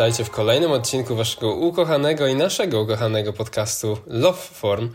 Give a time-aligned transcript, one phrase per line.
[0.00, 4.90] Witajcie w kolejnym odcinku waszego ukochanego i naszego ukochanego podcastu Love Form.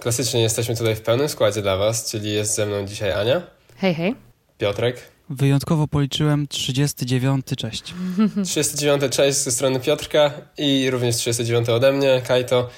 [0.00, 3.42] Klasycznie jesteśmy tutaj w pełnym składzie dla was, czyli jest ze mną dzisiaj Ania.
[3.76, 4.14] Hej, hej.
[4.58, 4.96] Piotrek.
[5.28, 7.94] Wyjątkowo policzyłem 39, cześć.
[8.44, 12.68] 39, cześć ze strony Piotrka i również 39 ode mnie, Kajto.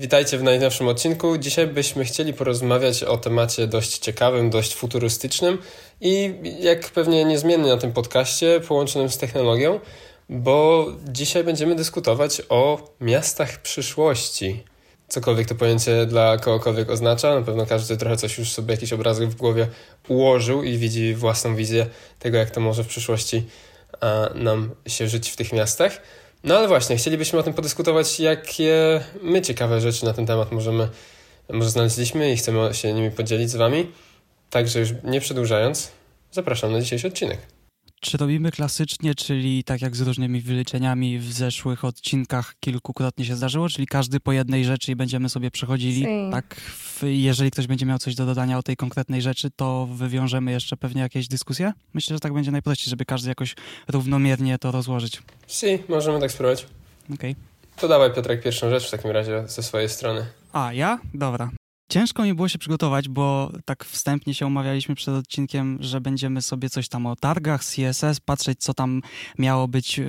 [0.00, 1.38] Witajcie w najnowszym odcinku.
[1.38, 5.58] Dzisiaj byśmy chcieli porozmawiać o temacie dość ciekawym, dość futurystycznym
[6.00, 9.80] i jak pewnie niezmiennie na tym podcaście, połączonym z technologią,
[10.30, 14.64] bo dzisiaj będziemy dyskutować o miastach przyszłości.
[15.08, 19.28] Cokolwiek to pojęcie dla kogokolwiek oznacza, na pewno każdy trochę coś już sobie jakiś obrazek
[19.28, 19.68] w głowie
[20.08, 21.86] ułożył i widzi własną wizję
[22.18, 23.46] tego, jak to może w przyszłości
[24.34, 26.02] nam się żyć w tych miastach.
[26.44, 30.88] No ale właśnie, chcielibyśmy o tym podyskutować, jakie my ciekawe rzeczy na ten temat możemy,
[31.48, 33.92] może znaleźliśmy i chcemy się nimi podzielić z Wami.
[34.50, 35.90] Także już nie przedłużając,
[36.32, 37.59] zapraszam na dzisiejszy odcinek.
[38.00, 43.68] Czy robimy klasycznie, czyli tak jak z różnymi wyliczeniami w zeszłych odcinkach kilkukrotnie się zdarzyło,
[43.68, 46.00] czyli każdy po jednej rzeczy i będziemy sobie przechodzili.
[46.00, 46.30] Si.
[46.32, 46.60] Tak,
[47.02, 51.02] jeżeli ktoś będzie miał coś do dodania o tej konkretnej rzeczy, to wywiążemy jeszcze pewnie
[51.02, 51.72] jakieś dyskusje.
[51.94, 53.54] Myślę, że tak będzie najprościej, żeby każdy jakoś
[53.88, 55.22] równomiernie to rozłożyć.
[55.46, 56.66] Si, możemy tak spróbować.
[57.14, 57.30] Okej.
[57.30, 57.34] Okay.
[57.76, 60.26] To dawaj Piotrek pierwszą rzecz w takim razie ze swojej strony.
[60.52, 60.98] A, ja?
[61.14, 61.50] Dobra.
[61.90, 66.70] Ciężko mi było się przygotować, bo tak wstępnie się umawialiśmy przed odcinkiem, że będziemy sobie
[66.70, 69.02] coś tam o targach, CSS, patrzeć co tam
[69.38, 70.04] miało być e,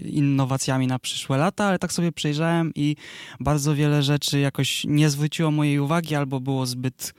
[0.00, 2.96] innowacjami na przyszłe lata, ale tak sobie przejrzałem i
[3.40, 7.14] bardzo wiele rzeczy jakoś nie zwróciło mojej uwagi albo było zbyt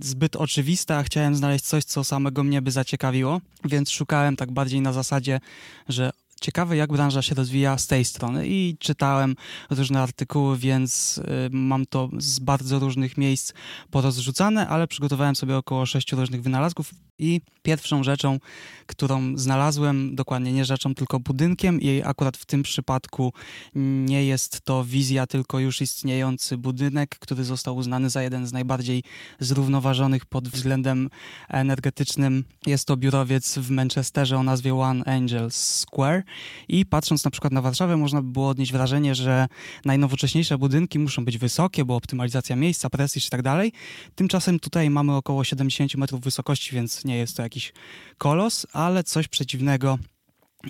[0.00, 4.80] zbyt oczywiste, a chciałem znaleźć coś, co samego mnie by zaciekawiło, więc szukałem tak bardziej
[4.80, 5.40] na zasadzie,
[5.88, 6.10] że
[6.40, 8.48] ciekawe, jak branża się rozwija z tej strony.
[8.48, 9.36] I czytałem
[9.70, 13.52] różne artykuły, więc y, mam to z bardzo różnych miejsc
[13.90, 16.90] porozrzucane, ale przygotowałem sobie około sześciu różnych wynalazków.
[17.20, 18.38] I pierwszą rzeczą,
[18.86, 23.32] którą znalazłem, dokładnie nie rzeczą, tylko budynkiem i akurat w tym przypadku
[23.74, 29.02] nie jest to wizja, tylko już istniejący budynek, który został uznany za jeden z najbardziej
[29.40, 31.10] zrównoważonych pod względem
[31.48, 32.44] energetycznym.
[32.66, 36.22] Jest to biurowiec w Manchesterze o nazwie One Angel Square
[36.68, 39.48] i patrząc na przykład na Warszawę można by było odnieść wrażenie, że
[39.84, 43.72] najnowocześniejsze budynki muszą być wysokie, bo optymalizacja miejsca, prestiż i tak dalej.
[44.14, 47.72] Tymczasem tutaj mamy około 70 metrów wysokości, więc nie jest to jakiś
[48.18, 49.98] kolos, ale coś przeciwnego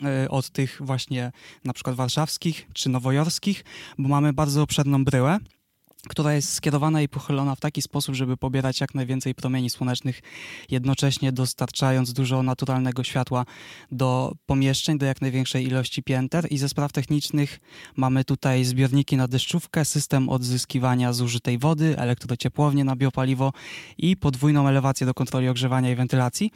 [0.04, 1.32] e, od tych właśnie
[1.65, 3.65] na przykład warszawskich czy nowojorskich,
[3.98, 5.38] bo mamy bardzo obszerną bryłę
[6.08, 10.20] która jest skierowana i pochylona w taki sposób, żeby pobierać jak najwięcej promieni słonecznych,
[10.70, 13.44] jednocześnie dostarczając dużo naturalnego światła
[13.92, 16.46] do pomieszczeń, do jak największej ilości pięter.
[16.50, 17.60] I ze spraw technicznych
[17.96, 23.52] mamy tutaj zbiorniki na deszczówkę, system odzyskiwania zużytej wody, elektrociepłownię na biopaliwo
[23.98, 26.50] i podwójną elewację do kontroli ogrzewania i wentylacji.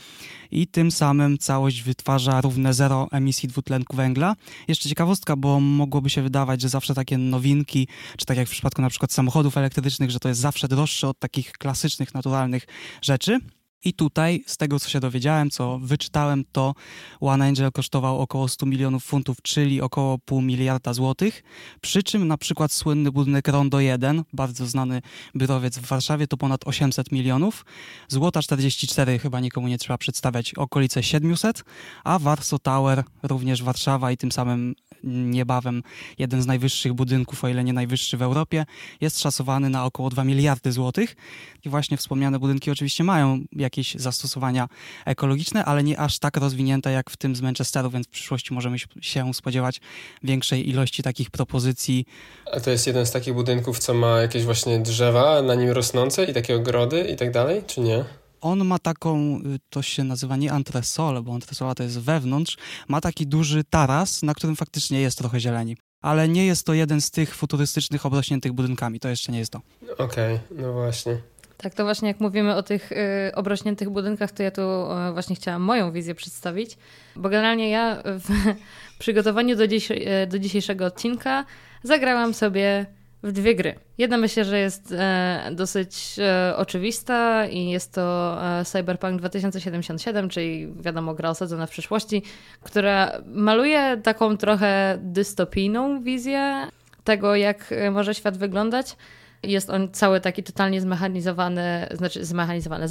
[0.51, 4.35] I tym samym całość wytwarza równe zero emisji dwutlenku węgla.
[4.69, 8.83] Jeszcze ciekawostka, bo mogłoby się wydawać, że zawsze takie nowinki, czy tak jak w przypadku
[8.83, 12.67] na przykład samochodu, samochodów elektrycznych, że to jest zawsze droższe od takich klasycznych, naturalnych
[13.03, 13.41] rzeczy.
[13.85, 16.75] I tutaj, z tego co się dowiedziałem, co wyczytałem, to
[17.21, 21.43] One Angel kosztował około 100 milionów funtów, czyli około pół miliarda złotych.
[21.81, 25.03] Przy czym na przykład słynny budynek Rondo 1, bardzo znany
[25.37, 27.65] biurowiec w Warszawie, to ponad 800 milionów.
[28.09, 31.65] Złota 44 chyba nikomu nie trzeba przedstawiać, okolice 700,
[32.05, 34.75] a Warsaw Tower, również Warszawa i tym samym
[35.07, 35.83] niebawem
[36.19, 38.67] jeden z najwyższych budynków, o ile nie najwyższy w Europie,
[39.01, 41.17] jest szacowany na około 2 miliardy złotych.
[41.65, 44.69] I właśnie wspomniane budynki oczywiście mają jakieś zastosowania
[45.05, 48.77] ekologiczne, ale nie aż tak rozwinięte jak w tym z Manchesteru, więc w przyszłości możemy
[49.01, 49.81] się spodziewać
[50.23, 52.07] większej ilości takich propozycji.
[52.53, 56.25] A to jest jeden z takich budynków, co ma jakieś właśnie drzewa na nim rosnące
[56.25, 58.05] i takie ogrody i tak dalej, czy nie?
[58.45, 62.57] On ma taką, y, to się nazywa nie antresole, bo antresola to jest wewnątrz,
[62.89, 65.77] ma taki duży taras, na którym faktycznie jest trochę zieleni.
[66.03, 69.61] Ale nie jest to jeden z tych futurystycznych obrośniętych budynkami, to jeszcze nie jest to.
[69.99, 71.17] Okej, okay, no właśnie.
[71.57, 72.97] Tak, to właśnie jak mówimy o tych y,
[73.35, 76.77] obrośniętych budynkach, to ja tu y, właśnie chciałam moją wizję przedstawić,
[77.17, 78.55] bo generalnie ja w
[78.99, 81.45] przygotowaniu do, dziś, y, do dzisiejszego odcinka
[81.83, 82.87] zagrałam sobie
[83.25, 83.75] w dwie gry.
[83.99, 90.73] Jedna myślę, że jest e, dosyć e, oczywista i jest to e, Cyberpunk 2077, czyli
[90.81, 92.23] wiadomo, gra osadzona w przyszłości,
[92.63, 96.69] która maluje taką trochę dystopijną wizję
[97.05, 98.97] tego, jak e, może świat wyglądać.
[99.43, 102.87] Jest on cały taki totalnie zmechanizowany, znaczy zmechanizowany,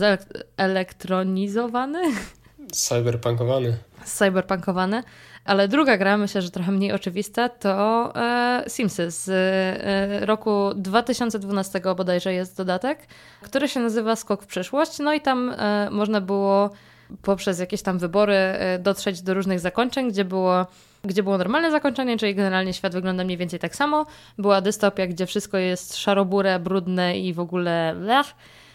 [0.57, 2.01] zelektronizowany.
[2.71, 3.77] Cyberpunkowany.
[4.05, 5.03] Cyberpunkowany.
[5.45, 11.81] Ale druga gra, myślę, że trochę mniej oczywista, to e, Simsy z e, roku 2012
[11.97, 12.99] bodajże jest dodatek,
[13.41, 14.99] który się nazywa Skok w przyszłość.
[14.99, 16.69] No i tam e, można było
[17.21, 20.65] poprzez jakieś tam wybory e, dotrzeć do różnych zakończeń, gdzie było
[21.05, 24.05] gdzie było normalne zakończenie, czyli generalnie świat wygląda mniej więcej tak samo.
[24.37, 28.27] Była dystopia, gdzie wszystko jest szarobure, brudne i w ogóle lech.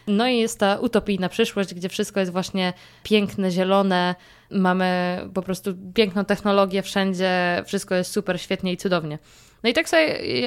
[0.06, 2.72] No i jest ta utopijna przyszłość, gdzie wszystko jest właśnie
[3.02, 4.14] piękne, zielone,
[4.50, 9.18] mamy po prostu piękną technologię wszędzie, wszystko jest super, świetnie i cudownie.
[9.62, 10.06] No i tak sobie,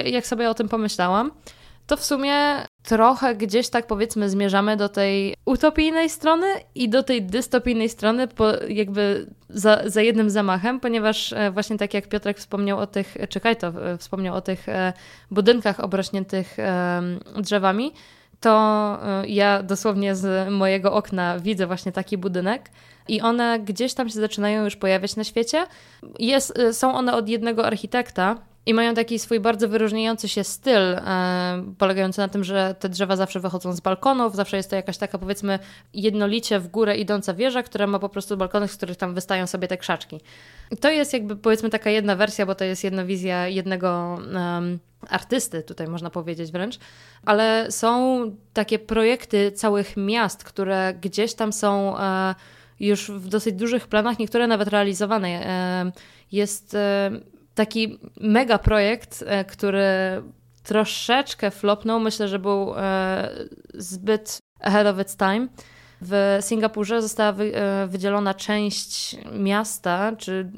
[0.09, 1.31] jak sobie o tym pomyślałam,
[1.87, 2.35] to w sumie
[2.83, 6.45] trochę gdzieś tak powiedzmy zmierzamy do tej utopijnej strony
[6.75, 8.27] i do tej dystopijnej strony
[8.67, 13.55] jakby za, za jednym zamachem, ponieważ e, właśnie tak jak Piotrek wspomniał o tych, czekaj
[13.55, 14.93] to, e, wspomniał o tych e,
[15.31, 16.57] budynkach obrośniętych
[17.37, 17.91] drzewami,
[18.41, 18.97] to
[19.27, 22.69] ja dosłownie z mojego okna widzę właśnie taki budynek
[23.07, 25.65] i one gdzieś tam się zaczynają już pojawiać na świecie.
[26.19, 31.73] Jest, są one od jednego architekta, i mają taki swój bardzo wyróżniający się styl, e,
[31.77, 35.17] polegający na tym, że te drzewa zawsze wychodzą z balkonów, zawsze jest to jakaś taka
[35.17, 35.59] powiedzmy
[35.93, 39.67] jednolicie w górę idąca wieża, która ma po prostu balkony, z których tam wystają sobie
[39.67, 40.21] te krzaczki.
[40.71, 44.19] I to jest jakby powiedzmy taka jedna wersja, bo to jest jedna wizja jednego
[45.09, 46.79] artysty, tutaj można powiedzieć wręcz,
[47.25, 48.21] ale są
[48.53, 52.35] takie projekty całych miast, które gdzieś tam są e,
[52.79, 55.27] już w dosyć dużych planach, niektóre nawet realizowane.
[55.27, 55.91] E,
[56.31, 57.11] jest e,
[57.55, 59.83] taki mega projekt, e, który
[60.63, 61.99] troszeczkę flopnął.
[61.99, 63.29] Myślę, że był e,
[63.73, 65.47] zbyt ahead of its time.
[66.01, 70.51] W Singapurze została e, wydzielona część miasta, czy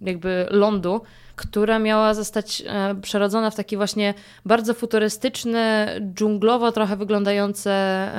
[0.00, 1.00] jakby lądu,
[1.36, 2.62] która miała zostać
[3.02, 4.14] przerodzona w taki właśnie
[4.44, 8.10] bardzo futurystyczne, dżunglowo trochę wyglądające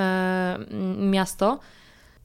[0.98, 1.60] miasto.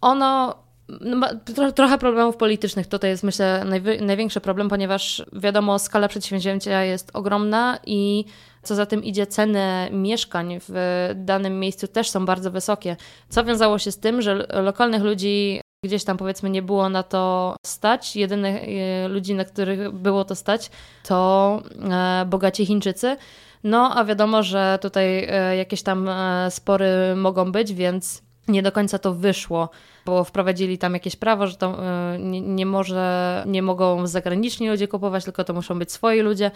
[0.00, 2.86] Ono no, tro, trochę problemów politycznych.
[2.86, 8.24] Tutaj jest, myślę, najwy, największy problem, ponieważ wiadomo, skala przedsięwzięcia jest ogromna i
[8.62, 12.96] co za tym idzie, ceny mieszkań w danym miejscu też są bardzo wysokie.
[13.28, 17.56] Co wiązało się z tym, że lokalnych ludzi gdzieś tam powiedzmy nie było na to
[17.66, 18.16] stać.
[18.16, 20.70] Jedynych e, ludzi, na których było to stać,
[21.08, 23.16] to e, bogaci Chińczycy.
[23.64, 26.10] No, a wiadomo, że tutaj e, jakieś tam
[26.50, 29.68] spory mogą być, więc nie do końca to wyszło
[30.06, 31.78] bo wprowadzili tam jakieś prawo, że to
[32.14, 36.50] y, nie, nie, może, nie mogą zagraniczni ludzie kupować, tylko to muszą być swoi ludzie.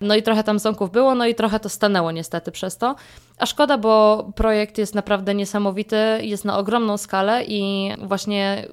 [0.00, 2.94] No i trochę tam ząków było, no i trochę to stanęło niestety przez to.
[3.38, 8.66] A szkoda, bo projekt jest naprawdę niesamowity, jest na ogromną skalę i właśnie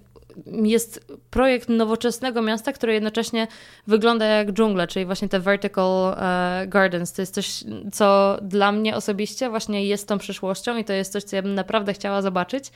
[0.45, 3.47] jest projekt nowoczesnego miasta, które jednocześnie
[3.87, 7.13] wygląda jak dżungla, czyli właśnie te vertical e, gardens.
[7.13, 11.23] To jest coś, co dla mnie osobiście właśnie jest tą przyszłością i to jest coś,
[11.23, 12.71] co ja bym naprawdę chciała zobaczyć.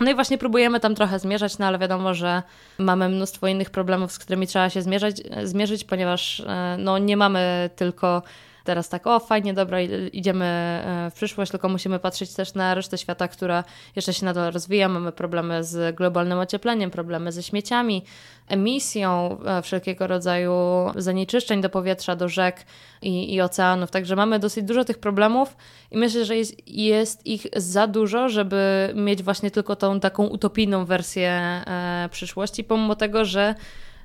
[0.00, 2.42] No i właśnie próbujemy tam trochę zmierzać, no ale wiadomo, że
[2.78, 7.70] mamy mnóstwo innych problemów, z którymi trzeba się zmierzać, zmierzyć, ponieważ e, no, nie mamy
[7.76, 8.22] tylko
[8.70, 9.80] teraz tak, o fajnie, dobra,
[10.12, 13.64] idziemy e, w przyszłość, tylko musimy patrzeć też na resztę świata, która
[13.96, 14.88] jeszcze się nadal rozwija.
[14.88, 18.02] Mamy problemy z globalnym ociepleniem, problemy ze śmieciami,
[18.48, 20.54] emisją e, wszelkiego rodzaju
[20.96, 22.64] zanieczyszczeń do powietrza, do rzek
[23.02, 23.90] i, i oceanów.
[23.90, 25.56] Także mamy dosyć dużo tych problemów
[25.90, 30.84] i myślę, że jest, jest ich za dużo, żeby mieć właśnie tylko tą taką utopijną
[30.84, 33.54] wersję e, przyszłości, pomimo tego, że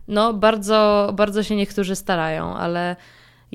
[0.08, 2.96] no, bardzo, bardzo się niektórzy starają, ale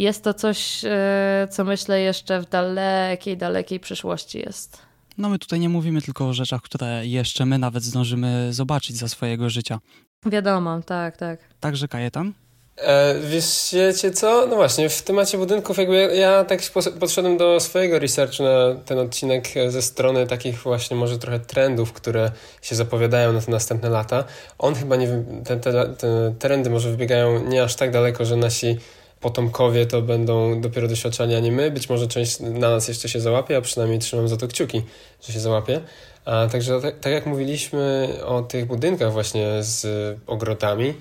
[0.01, 4.79] jest to coś, e, co myślę jeszcze w dalekiej, dalekiej przyszłości jest.
[5.19, 9.09] No my tutaj nie mówimy tylko o rzeczach, które jeszcze my nawet zdążymy zobaczyć za
[9.09, 9.81] swojego życia.
[10.27, 11.41] Wiadomo, tak, tak.
[11.61, 12.33] Także Kajetan?
[12.77, 14.47] E, wiecie co?
[14.47, 16.61] No właśnie, w temacie budynków jakby ja, ja tak
[17.01, 22.33] podszedłem do swojego researchu na ten odcinek ze strony takich właśnie może trochę trendów, które
[22.63, 24.25] się zapowiadają na te następne lata.
[24.59, 25.09] On chyba nie,
[25.45, 28.79] te, te, te trendy może wybiegają nie aż tak daleko, że nasi
[29.21, 31.71] potomkowie to będą dopiero doświadczali, a nie my.
[31.71, 34.83] Być może część na nas jeszcze się załapie, a przynajmniej trzymam za to kciuki,
[35.23, 35.81] że się załapie.
[36.25, 39.87] A także tak, tak jak mówiliśmy o tych budynkach właśnie z
[40.27, 40.95] ogrodami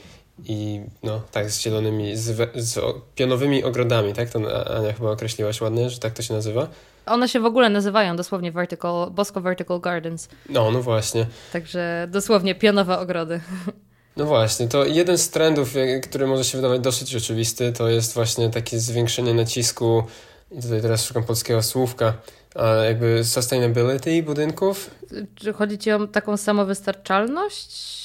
[0.46, 2.80] i no tak, z zielonymi, z, z
[3.16, 4.30] pionowymi ogrodami, tak?
[4.30, 4.40] To
[4.78, 6.68] Ania chyba określiłaś ładnie, że tak to się nazywa.
[7.06, 10.30] One się w ogóle nazywają dosłownie vertical, Bosco Vertical Gardens.
[10.50, 11.26] No, no właśnie.
[11.54, 13.42] Także dosłownie pionowe ogrody.
[14.20, 15.74] No właśnie, to jeden z trendów,
[16.04, 20.04] który może się wydawać dosyć oczywisty, to jest właśnie takie zwiększenie nacisku,
[20.52, 22.14] i tutaj teraz szukam polskiego słówka,
[22.86, 24.90] jakby sustainability budynków.
[25.36, 28.00] Czy chodzi ci o taką samowystarczalność?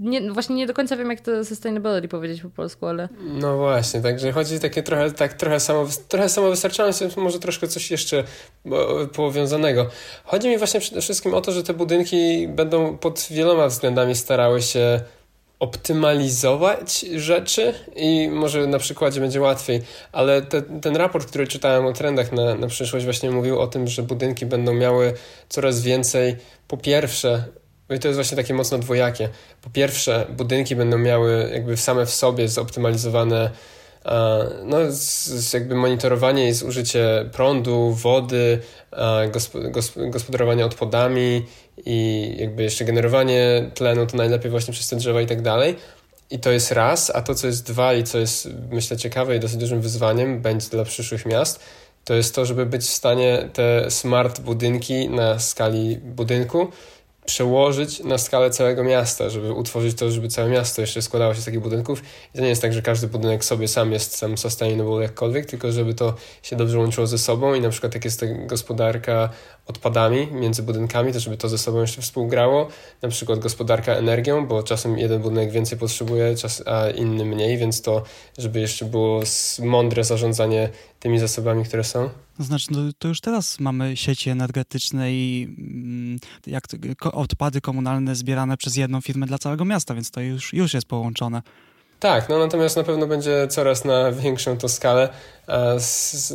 [0.00, 3.08] Nie, właśnie nie do końca wiem, jak to sustainability powiedzieć po polsku, ale...
[3.20, 8.24] No właśnie, także chodzi takie trochę, tak, trochę, samo, trochę samowystarczalność, może troszkę coś jeszcze
[9.12, 9.86] powiązanego.
[10.24, 14.62] Chodzi mi właśnie przede wszystkim o to, że te budynki będą pod wieloma względami starały
[14.62, 15.00] się
[15.60, 19.80] optymalizować rzeczy i może na przykładzie będzie łatwiej,
[20.12, 23.88] ale te, ten raport, który czytałem o trendach na, na przyszłość właśnie mówił o tym,
[23.88, 25.14] że budynki będą miały
[25.48, 26.36] coraz więcej
[26.68, 27.44] po pierwsze
[27.90, 29.28] i to jest właśnie takie mocno dwojakie.
[29.62, 33.50] Po pierwsze, budynki będą miały jakby same w sobie zoptymalizowane
[34.64, 38.60] no, z, jakby monitorowanie i zużycie prądu, wody,
[39.96, 41.42] gospodarowanie odpadami
[41.86, 45.76] i jakby jeszcze generowanie tlenu, to najlepiej właśnie przez te drzewa i tak dalej.
[46.30, 49.40] I to jest raz, a to, co jest dwa i co jest, myślę, ciekawe i
[49.40, 51.60] dosyć dużym wyzwaniem będzie dla przyszłych miast,
[52.04, 56.68] to jest to, żeby być w stanie te smart budynki na skali budynku
[57.26, 61.44] przełożyć na skalę całego miasta, żeby utworzyć to, żeby całe miasto jeszcze składało się z
[61.44, 62.02] takich budynków.
[62.34, 65.72] I to nie jest tak, że każdy budynek sobie sam jest sam sustainable jakkolwiek, tylko
[65.72, 69.30] żeby to się dobrze łączyło ze sobą i na przykład jak jest ta gospodarka
[69.66, 72.68] odpadami między budynkami, to żeby to ze sobą jeszcze współgrało.
[73.02, 76.34] Na przykład gospodarka energią, bo czasem jeden budynek więcej potrzebuje,
[76.66, 78.02] a inny mniej, więc to,
[78.38, 79.22] żeby jeszcze było
[79.62, 80.68] mądre zarządzanie
[81.00, 82.10] tymi zasobami, które są.
[82.38, 86.64] Znaczy, no, to już teraz mamy sieci energetyczne i mm, jak
[87.12, 91.42] odpady komunalne zbierane przez jedną firmę dla całego miasta, więc to już, już jest połączone.
[92.00, 95.08] Tak, no natomiast na pewno będzie coraz na większą to skalę.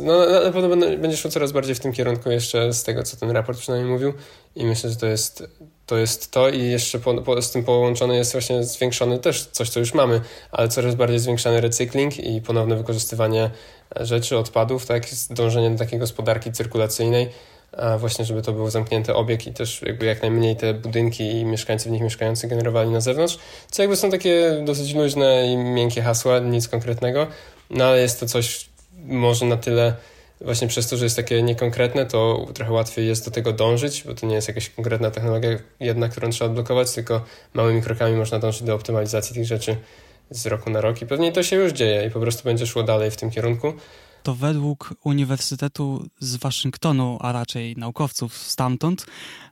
[0.02, 3.30] No, na pewno będzie szło coraz bardziej w tym kierunku jeszcze z tego, co ten
[3.30, 4.12] raport przynajmniej mówił.
[4.56, 5.44] I myślę, że to jest
[5.86, 6.48] to, jest to.
[6.48, 10.20] I jeszcze po, po, z tym połączony jest właśnie zwiększony też coś, co już mamy,
[10.52, 13.50] ale coraz bardziej zwiększany recykling i ponowne wykorzystywanie
[14.00, 17.28] rzeczy, odpadów, tak, dążenie do takiej gospodarki cyrkulacyjnej,
[17.98, 21.88] właśnie żeby to był zamknięty obieg i też jakby jak najmniej te budynki i mieszkańcy
[21.88, 23.38] w nich mieszkający generowali na zewnątrz,
[23.70, 27.26] co jakby są takie dosyć luźne i miękkie hasła, nic konkretnego,
[27.70, 28.68] no ale jest to coś
[29.04, 29.94] może na tyle
[30.40, 34.14] właśnie przez to, że jest takie niekonkretne, to trochę łatwiej jest do tego dążyć, bo
[34.14, 37.24] to nie jest jakaś konkretna technologia jedna, którą trzeba odblokować, tylko
[37.54, 39.76] małymi krokami można dążyć do optymalizacji tych rzeczy
[40.30, 42.82] z roku na rok i pewnie to się już dzieje i po prostu będzie szło
[42.82, 43.72] dalej w tym kierunku
[44.22, 49.06] to według Uniwersytetu z Waszyngtonu, a raczej naukowców stamtąd,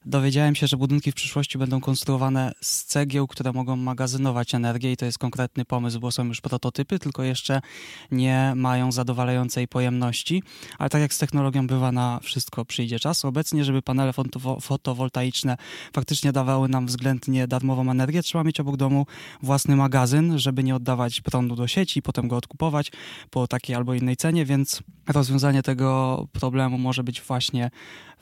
[0.06, 4.96] dowiedziałem się, że budynki w przyszłości będą konstruowane z cegieł, które mogą magazynować energię i
[4.96, 7.60] to jest konkretny pomysł, bo są już prototypy, tylko jeszcze
[8.10, 10.42] nie mają zadowalającej pojemności,
[10.78, 13.24] ale tak jak z technologią bywa na wszystko przyjdzie czas.
[13.24, 14.12] Obecnie, żeby panele
[14.60, 15.56] fotowoltaiczne
[15.92, 19.06] faktycznie dawały nam względnie darmową energię, trzeba mieć obok domu
[19.42, 22.92] własny magazyn, żeby nie oddawać prądu do sieci, potem go odkupować
[23.30, 27.70] po takiej albo innej cenie, więc rozwiązanie tego problemu może być właśnie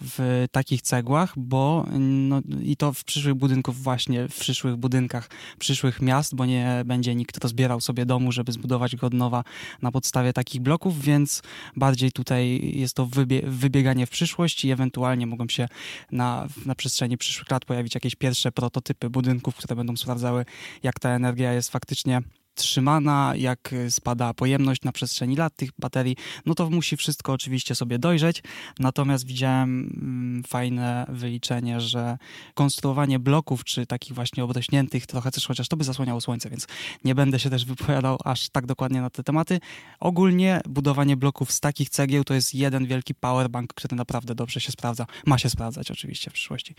[0.01, 6.03] w takich cegłach, bo no, i to w przyszłych budynków właśnie, w przyszłych budynkach przyszłych
[6.03, 9.45] miast, bo nie będzie nikt rozbierał sobie domu, żeby zbudować go od nowa
[9.83, 11.43] na podstawie takich bloków, więc
[11.77, 15.69] bardziej tutaj jest to wybie wybieganie w przyszłość i ewentualnie mogą się
[16.13, 20.45] na, na przestrzeni przyszłych lat pojawić jakieś pierwsze prototypy budynków, które będą sprawdzały,
[20.83, 22.23] jak ta energia jest faktycznie
[22.59, 27.99] trzymana, jak spada pojemność na przestrzeni lat tych baterii, no to musi wszystko oczywiście sobie
[27.99, 28.43] dojrzeć.
[28.79, 32.19] Natomiast widziałem mm, fajne wyliczenie, że
[32.55, 36.67] konstruowanie bloków, czy takich właśnie obrośniętych, trochę też chociaż to by zasłaniało słońce, więc
[37.05, 39.61] nie będę się też wypowiadał aż tak dokładnie na te tematy.
[40.01, 44.73] Ogólnie budowanie bloków z takich cegieł to jest jeden wielki powerbank, który naprawdę dobrze się
[44.73, 45.07] sprawdza.
[45.27, 46.75] Ma się sprawdzać oczywiście w przyszłości.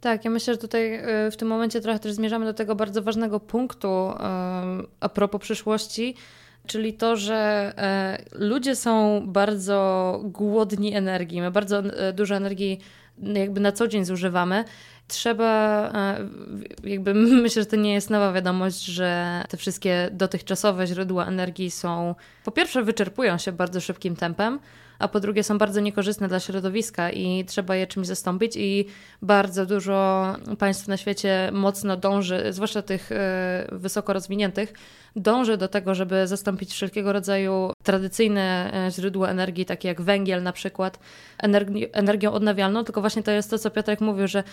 [0.00, 0.94] Tak, ja myślę, że tutaj
[1.26, 3.88] y, w tym momencie trochę też zmierzamy do tego bardzo ważnego punktu
[5.00, 6.14] a propos przyszłości,
[6.66, 11.40] czyli to, że e, ludzie są bardzo głodni energii.
[11.40, 12.80] My bardzo e, dużo energii
[13.18, 14.64] jakby na co dzień zużywamy.
[15.08, 16.28] Trzeba, e,
[16.84, 22.14] jakby myślę, że to nie jest nowa wiadomość, że te wszystkie dotychczasowe źródła energii są,
[22.44, 24.58] po pierwsze, wyczerpują się bardzo szybkim tempem,
[24.98, 28.86] a po drugie są bardzo niekorzystne dla środowiska i trzeba je czymś zastąpić i
[29.22, 30.26] bardzo dużo
[30.58, 34.72] państw na świecie mocno dąży, zwłaszcza tych e, wysoko rozwiniętych,
[35.16, 40.52] dąży do tego, żeby zastąpić wszelkiego rodzaju tradycyjne e, źródła energii, takie jak węgiel na
[40.52, 40.98] przykład,
[41.92, 44.44] energią odnawialną, tylko właśnie to jest to, co Piotrek mówił, że,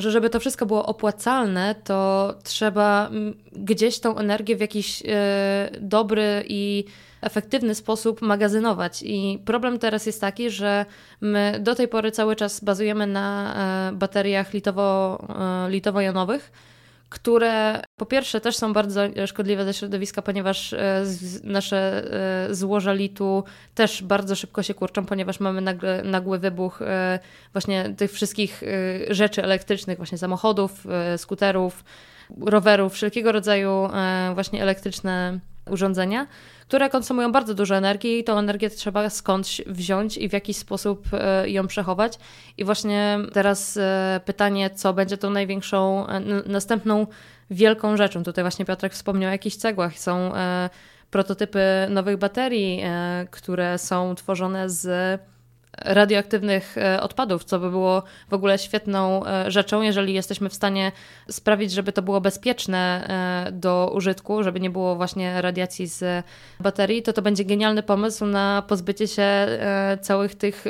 [0.00, 3.10] że żeby to wszystko było opłacalne, to trzeba
[3.52, 6.84] gdzieś tą energię w jakiś e, dobry i
[7.20, 9.02] efektywny sposób magazynować.
[9.02, 10.86] I problem teraz jest taki, że
[11.20, 13.54] my do tej pory cały czas bazujemy na
[13.90, 15.18] e, bateriach litowo,
[15.66, 16.50] e, litowo-jonowych,
[17.10, 21.04] które po pierwsze też są bardzo szkodliwe dla środowiska, ponieważ e,
[21.44, 22.04] nasze
[22.50, 26.78] złoża litu też bardzo szybko się kurczą, ponieważ mamy nagły, nagły wybuch
[27.52, 28.62] właśnie tych wszystkich
[29.10, 30.84] rzeczy elektrycznych, właśnie samochodów,
[31.16, 31.84] skuterów,
[32.40, 33.88] rowerów, wszelkiego rodzaju
[34.34, 35.40] właśnie elektryczne
[35.70, 36.26] urządzenia
[36.70, 41.06] które konsumują bardzo dużo energii i tą energię trzeba skądś wziąć i w jakiś sposób
[41.12, 42.18] e, ją przechować.
[42.58, 47.06] I właśnie teraz e, pytanie, co będzie tą największą, e, następną
[47.50, 48.22] wielką rzeczą.
[48.22, 49.98] Tutaj właśnie Piotrek wspomniał o jakichś cegłach.
[49.98, 50.32] Są
[51.10, 52.82] prototypy nowych baterii,
[53.30, 55.20] które są tworzone z
[55.78, 60.92] radioaktywnych e, odpadów, co by było w ogóle świetną e, rzeczą, jeżeli jesteśmy w stanie
[61.30, 63.06] sprawić, żeby to było bezpieczne
[63.48, 66.24] e, do użytku, żeby nie było właśnie radiacji z
[66.60, 69.30] baterii, to to będzie genialny pomysł na pozbycie się
[70.00, 70.64] całych tych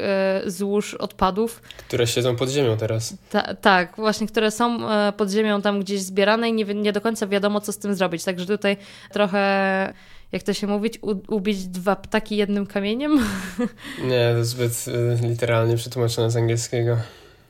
[0.47, 1.62] złóż odpadów.
[1.88, 3.16] Które siedzą pod ziemią teraz.
[3.30, 4.78] Ta, tak, właśnie, które są
[5.16, 8.25] pod ziemią tam gdzieś zbierane i nie, nie do końca wiadomo, co z tym zrobić.
[8.25, 8.76] Także tutaj
[9.12, 9.92] trochę
[10.32, 13.18] jak to się mówić, u, ubić dwa ptaki jednym kamieniem?
[14.10, 16.96] Nie, to zbyt y, literalnie przetłumaczone z angielskiego.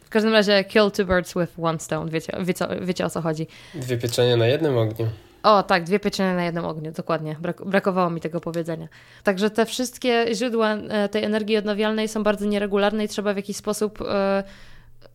[0.04, 3.46] W każdym razie kill two birds with one stone, wiecie, wiecie, wiecie o co chodzi.
[3.75, 5.08] Dwie pieczenie na jednym ogniu.
[5.42, 7.37] O, tak, dwie pieczenie na jednym ogniu, dokładnie.
[7.40, 8.88] Brak, brakowało mi tego powiedzenia.
[9.25, 13.56] Także te wszystkie źródła e, tej energii odnawialnej są bardzo nieregularne i trzeba w jakiś
[13.56, 14.44] sposób e,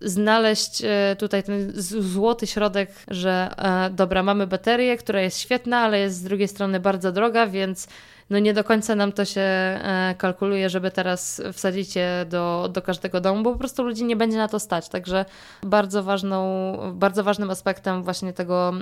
[0.02, 6.00] znaleźć e, tutaj ten złoty środek, że e, dobra, mamy baterię, która jest świetna, ale
[6.00, 7.88] jest z drugiej strony bardzo droga, więc
[8.30, 12.82] no nie do końca nam to się e, kalkuluje, żeby teraz wsadzić je do, do
[12.82, 14.90] każdego domu, bo po prostu ludzi nie będzie na to stać.
[14.90, 15.25] Także
[15.64, 18.74] bardzo, ważną, bardzo ważnym aspektem właśnie tego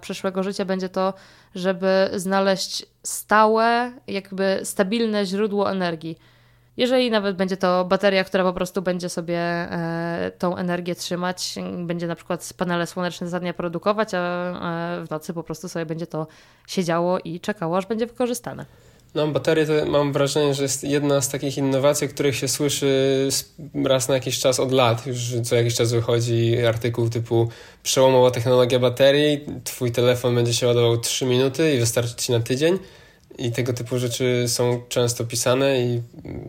[0.00, 1.14] przyszłego życia będzie to,
[1.54, 6.18] żeby znaleźć stałe, jakby stabilne źródło energii
[6.76, 12.06] jeżeli nawet będzie to bateria, która po prostu będzie sobie e, tą energię trzymać, będzie
[12.06, 14.52] na przykład panele słoneczne za dnia produkować, a
[15.06, 16.26] w nocy po prostu sobie będzie to
[16.66, 18.66] siedziało i czekało, aż będzie wykorzystane.
[19.14, 23.28] No, baterie to mam wrażenie, że jest jedna z takich innowacji, których się słyszy
[23.84, 25.06] raz na jakiś czas od lat.
[25.06, 27.48] Już co jakiś czas wychodzi artykuł typu
[27.82, 32.78] przełomowa technologia baterii, twój telefon będzie się ładował 3 minuty i wystarczy ci na tydzień.
[33.38, 36.02] I tego typu rzeczy są często pisane i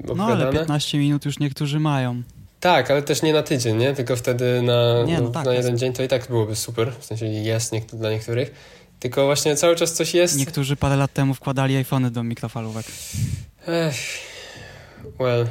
[0.03, 0.35] opowiadane.
[0.37, 2.21] No ale 15 minut już niektórzy mają.
[2.59, 3.93] Tak, ale też nie na tydzień, nie?
[3.93, 5.81] Tylko wtedy na, nie, no tak, na jeden jest.
[5.81, 6.93] dzień to i tak byłoby super.
[6.99, 8.51] W sensie jest nie, dla niektórych.
[8.99, 10.37] Tylko właśnie cały czas coś jest.
[10.37, 12.85] Niektórzy parę lat temu wkładali iPhony do mikrofalówek.
[13.67, 13.95] Ech,
[15.19, 15.47] well.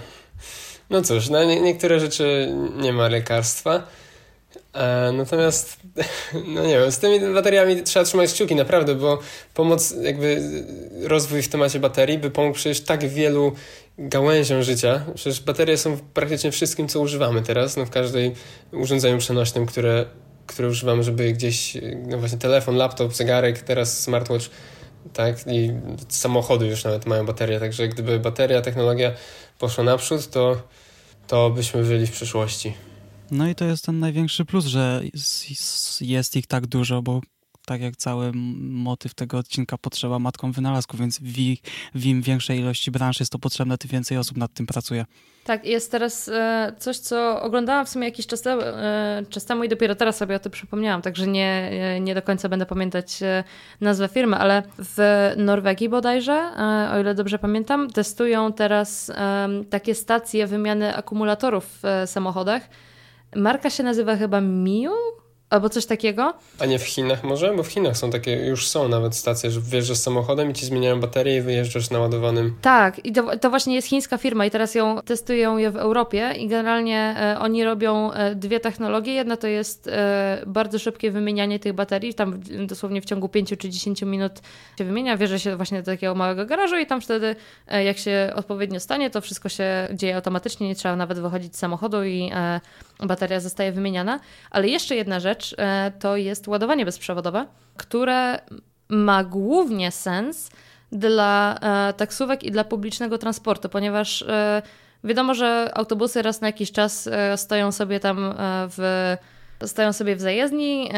[0.90, 3.82] No cóż, na nie, niektóre rzeczy nie ma lekarstwa.
[4.74, 5.76] E, natomiast,
[6.54, 9.18] no nie wiem, z tymi bateriami trzeba trzymać kciuki naprawdę, bo
[9.54, 10.42] pomoc, jakby
[11.02, 13.52] rozwój w temacie baterii by pomógł przecież tak wielu
[13.98, 15.04] gałęziom życia.
[15.14, 18.34] Przecież baterie są praktycznie wszystkim, co używamy teraz, no w każdej
[18.72, 20.06] urządzeniu przenośnym, które,
[20.46, 24.50] które używamy, żeby gdzieś, no właśnie telefon, laptop, zegarek, teraz smartwatch,
[25.12, 25.70] tak, i
[26.08, 29.12] samochody już nawet mają baterię, także gdyby bateria, technologia
[29.58, 30.62] poszła naprzód, to,
[31.26, 32.74] to byśmy żyli w przyszłości.
[33.32, 35.02] No i to jest ten największy plus, że
[36.00, 37.20] jest ich tak dużo, bo
[37.66, 41.32] tak jak cały motyw tego odcinka potrzeba matką wynalazku, więc w,
[41.94, 45.04] w im większej ilości branż jest to potrzebne, tym więcej osób nad tym pracuje.
[45.44, 49.68] Tak, jest teraz e, coś, co oglądałam w sumie jakiś czas, e, czas temu i
[49.68, 53.18] dopiero teraz sobie o tym przypomniałam, także nie, e, nie do końca będę pamiętać
[53.80, 56.50] nazwę firmy, ale w Norwegii bodajże,
[56.94, 59.12] o ile dobrze pamiętam, testują teraz
[59.70, 62.68] takie stacje wymiany akumulatorów w samochodach,
[63.36, 64.92] Marka się nazywa chyba Miu?
[65.52, 66.34] Albo coś takiego?
[66.58, 67.54] A nie w Chinach może?
[67.56, 71.00] Bo w Chinach są takie, już są nawet stacje, że wjeżdżasz samochodem i ci zmieniają
[71.00, 72.54] baterię i wyjeżdżasz naładowanym.
[72.62, 76.34] Tak, i to, to właśnie jest chińska firma i teraz ją testują je w Europie
[76.38, 79.12] i generalnie e, oni robią e, dwie technologie.
[79.12, 83.68] Jedna to jest e, bardzo szybkie wymienianie tych baterii, tam dosłownie w ciągu 5 czy
[83.68, 84.32] 10 minut
[84.78, 87.36] się wymienia, wierzy się właśnie do takiego małego garażu i tam wtedy
[87.68, 91.58] e, jak się odpowiednio stanie, to wszystko się dzieje automatycznie, nie trzeba nawet wychodzić z
[91.58, 92.60] samochodu i e,
[92.98, 94.20] bateria zostaje wymieniana.
[94.50, 98.38] Ale jeszcze jedna rzecz e, to jest ładowanie bezprzewodowe, które
[98.88, 100.50] ma głównie sens
[100.92, 104.62] dla e, taksówek i dla publicznego transportu, ponieważ e,
[105.04, 108.34] wiadomo, że autobusy raz na jakiś czas stoją sobie tam
[108.68, 109.16] w,
[109.66, 110.90] stoją sobie w zajezdni,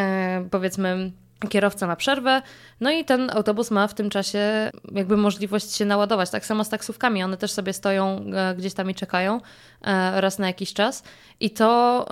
[0.50, 1.12] powiedzmy
[1.48, 2.42] kierowca ma przerwę,
[2.80, 6.30] no i ten autobus ma w tym czasie jakby możliwość się naładować.
[6.30, 8.24] Tak samo z taksówkami, one też sobie stoją
[8.56, 9.40] gdzieś tam i czekają
[10.14, 11.02] raz na jakiś czas.
[11.40, 12.06] I to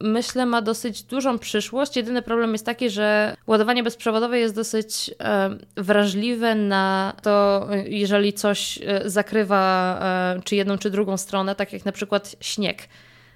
[0.00, 1.96] myślę, ma dosyć dużą przyszłość.
[1.96, 8.78] Jedyny problem jest taki, że ładowanie bezprzewodowe jest dosyć e, wrażliwe na to, jeżeli coś
[8.86, 9.98] e, zakrywa
[10.36, 12.88] e, czy jedną, czy drugą stronę, tak jak na przykład śnieg.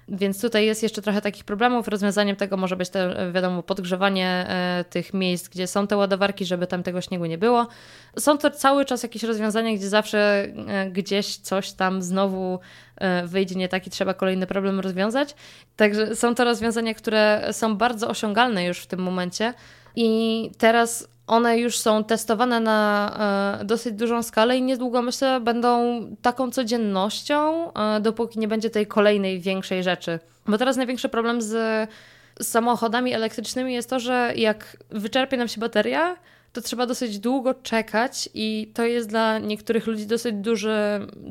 [0.07, 1.87] Więc tutaj jest jeszcze trochę takich problemów.
[1.87, 6.67] Rozwiązaniem tego może być te, wiadomo, podgrzewanie e, tych miejsc, gdzie są te ładowarki, żeby
[6.67, 7.67] tam tego śniegu nie było.
[8.19, 12.59] Są to cały czas jakieś rozwiązania, gdzie zawsze e, gdzieś coś tam znowu
[12.97, 15.35] e, wyjdzie nie tak i trzeba kolejny problem rozwiązać.
[15.75, 19.53] Także są to rozwiązania, które są bardzo osiągalne już w tym momencie.
[19.95, 26.01] I teraz one już są testowane na e, dosyć dużą skalę i niedługo myślę będą
[26.21, 30.19] taką codziennością, e, dopóki nie będzie tej kolejnej większej rzeczy.
[30.47, 31.89] Bo teraz największy problem z
[32.41, 36.15] samochodami elektrycznymi jest to, że jak wyczerpie nam się bateria,
[36.53, 40.73] to trzeba dosyć długo czekać i to jest dla niektórych ludzi dosyć duży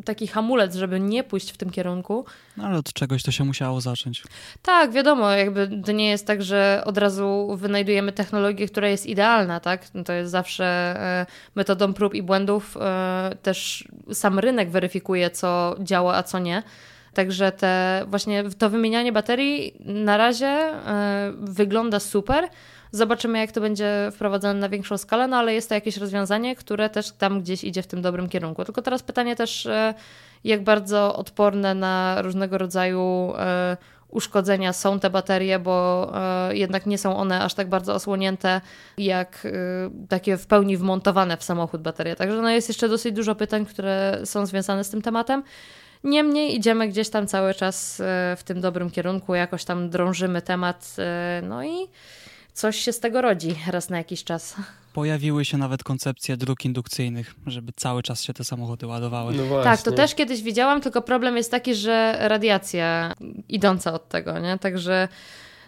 [0.04, 2.24] taki hamulec, żeby nie pójść w tym kierunku.
[2.56, 4.22] No ale od czegoś to się musiało zacząć.
[4.62, 9.60] Tak, wiadomo, jakby to nie jest tak, że od razu wynajdujemy technologię, która jest idealna,
[9.60, 9.94] tak?
[9.94, 12.76] No to jest zawsze e, metodą prób i błędów.
[12.80, 16.62] E, też sam rynek weryfikuje, co działa, a co nie.
[17.14, 22.48] Także te właśnie to wymienianie baterii na razie e, wygląda super.
[22.92, 26.90] Zobaczymy, jak to będzie wprowadzone na większą skalę, no ale jest to jakieś rozwiązanie, które
[26.90, 28.64] też tam gdzieś idzie w tym dobrym kierunku.
[28.64, 29.94] Tylko teraz pytanie też, e,
[30.44, 33.76] jak bardzo odporne na różnego rodzaju e,
[34.08, 36.12] uszkodzenia są te baterie, bo
[36.50, 38.60] jednak nie są one aż tak bardzo osłonięte
[38.98, 39.48] jak
[40.08, 42.16] takie w pełni wmontowane w samochód baterie.
[42.16, 45.42] Także no jest jeszcze dosyć dużo pytań, które są związane z tym tematem.
[46.04, 50.96] Niemniej idziemy gdzieś tam cały czas e, w tym dobrym kierunku, jakoś tam drążymy temat,
[50.98, 51.88] e, no i
[52.54, 54.56] coś się z tego rodzi raz na jakiś czas.
[54.92, 59.34] Pojawiły się nawet koncepcje dróg indukcyjnych, żeby cały czas się te samochody ładowały.
[59.34, 63.14] No tak, to też kiedyś widziałam, tylko problem jest taki, że radiacja
[63.48, 64.58] idąca od tego, nie?
[64.58, 65.08] Także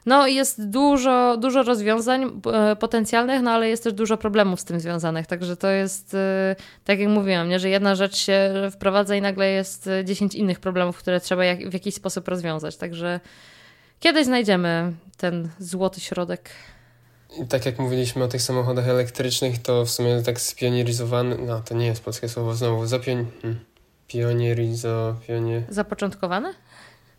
[0.06, 4.80] no jest dużo, dużo rozwiązań e, potencjalnych, no ale jest też dużo problemów z tym
[4.80, 9.20] związanych, także to jest, e, tak jak mówiłam, nie, że jedna rzecz się wprowadza i
[9.20, 13.20] nagle jest 10 innych problemów, które trzeba jak, w jakiś sposób rozwiązać, także
[14.00, 16.50] kiedyś znajdziemy ten złoty środek.
[17.42, 21.74] I tak jak mówiliśmy o tych samochodach elektrycznych, to w sumie tak spionierizowany, no to
[21.74, 23.26] nie jest polskie słowo, znowu zapion...
[23.42, 23.60] Hmm.
[24.08, 25.16] Pionierizo...
[25.28, 25.62] Pionier...
[25.68, 26.54] Zapoczątkowane?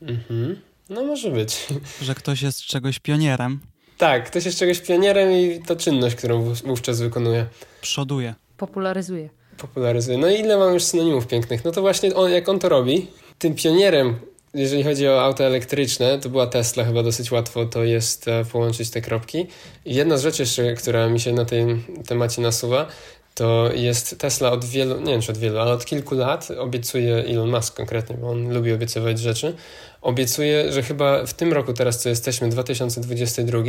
[0.01, 0.62] Mhm.
[0.89, 1.67] No może być.
[2.01, 3.60] Że ktoś jest czegoś pionierem.
[3.97, 7.45] Tak, ktoś jest czegoś pionierem i to czynność, którą wówczas wykonuje.
[7.82, 8.36] Przoduje.
[8.58, 9.30] Popularyzuje.
[9.58, 10.17] Popularyzuje.
[10.17, 11.65] No i ile mam już synonimów pięknych?
[11.65, 13.08] No to właśnie on, jak on to robi,
[13.39, 14.19] tym pionierem,
[14.55, 18.89] jeżeli chodzi o auto elektryczne, to była Tesla, chyba dosyć łatwo to jest e, połączyć
[18.89, 19.47] te kropki.
[19.85, 22.87] I jedna z rzeczy jeszcze, która mi się na tym temacie nasuwa,
[23.35, 27.15] to jest Tesla od wielu, nie wiem czy od wielu, ale od kilku lat obiecuje
[27.15, 29.55] Elon Musk konkretnie, bo on lubi obiecywać rzeczy,
[30.01, 33.59] obiecuje, że chyba w tym roku, teraz co jesteśmy, 2022,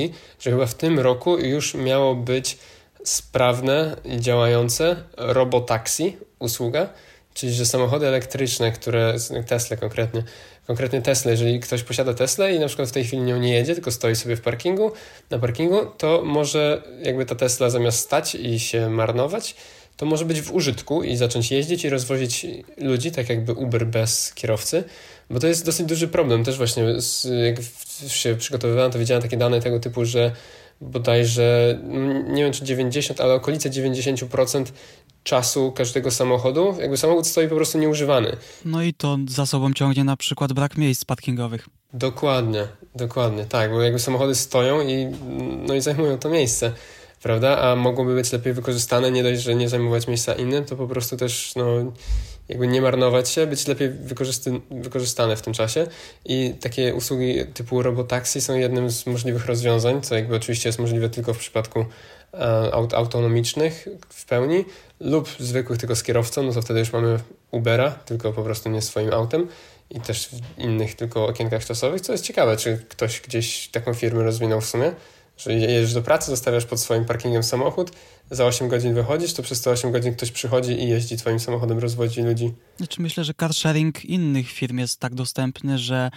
[0.41, 2.59] że chyba w tym roku już miało być
[3.05, 6.89] sprawne i działające robotaxi, usługa,
[7.35, 9.15] czyli że samochody elektryczne, które,
[9.47, 10.25] Tesla konkretnie,
[10.67, 13.75] konkretnie Tesla, jeżeli ktoś posiada Tesla i na przykład w tej chwili nią nie jedzie,
[13.75, 14.93] tylko stoi sobie w parkingu,
[15.31, 19.57] na parkingu, to może jakby ta Tesla zamiast stać i się marnować,
[19.97, 24.35] to może być w użytku i zacząć jeździć i rozwozić ludzi, tak jakby Uber bez
[24.35, 24.85] kierowcy,
[25.31, 26.45] bo to jest dosyć duży problem.
[26.45, 26.85] Też właśnie
[27.45, 27.57] jak
[28.09, 30.33] się przygotowywałem, to widziałem takie dane tego typu, że
[30.81, 34.73] bodajże, mm, nie wiem czy 90, ale okolice 90%
[35.23, 38.37] czasu każdego samochodu, jakby samochód stoi po prostu nieużywany.
[38.65, 41.69] No i to za sobą ciągnie na przykład brak miejsc parkingowych.
[41.93, 45.07] Dokładnie, dokładnie, tak, bo jakby samochody stoją i,
[45.67, 46.73] no i zajmują to miejsce,
[47.27, 50.89] prawda, a mogłoby być lepiej wykorzystane, nie dość, że nie zajmować miejsca innym, to po
[50.89, 51.93] prostu też, no,
[52.49, 53.91] jakby nie marnować się, być lepiej
[54.71, 55.87] wykorzystane w tym czasie.
[56.25, 61.09] I takie usługi typu robotaxi są jednym z możliwych rozwiązań, co jakby oczywiście jest możliwe
[61.09, 61.85] tylko w przypadku
[62.35, 62.39] e,
[62.75, 64.65] aut autonomicznych w pełni
[65.01, 67.19] lub zwykłych tylko z kierowcą, no to wtedy już mamy
[67.51, 69.49] Ubera, tylko po prostu nie swoim autem
[69.91, 74.23] i też w innych tylko okienkach czasowych, co jest ciekawe, czy ktoś gdzieś taką firmę
[74.23, 74.93] rozwinął w sumie,
[75.37, 77.91] że jedziesz do pracy, zostawiasz pod swoim parkingiem samochód,
[78.31, 81.79] za 8 godzin wychodzisz, to przez te 8 godzin ktoś przychodzi i jeździ twoim samochodem,
[81.79, 82.55] rozwodzi ludzi.
[82.77, 86.11] Znaczy myślę, że car sharing innych firm jest tak dostępny, że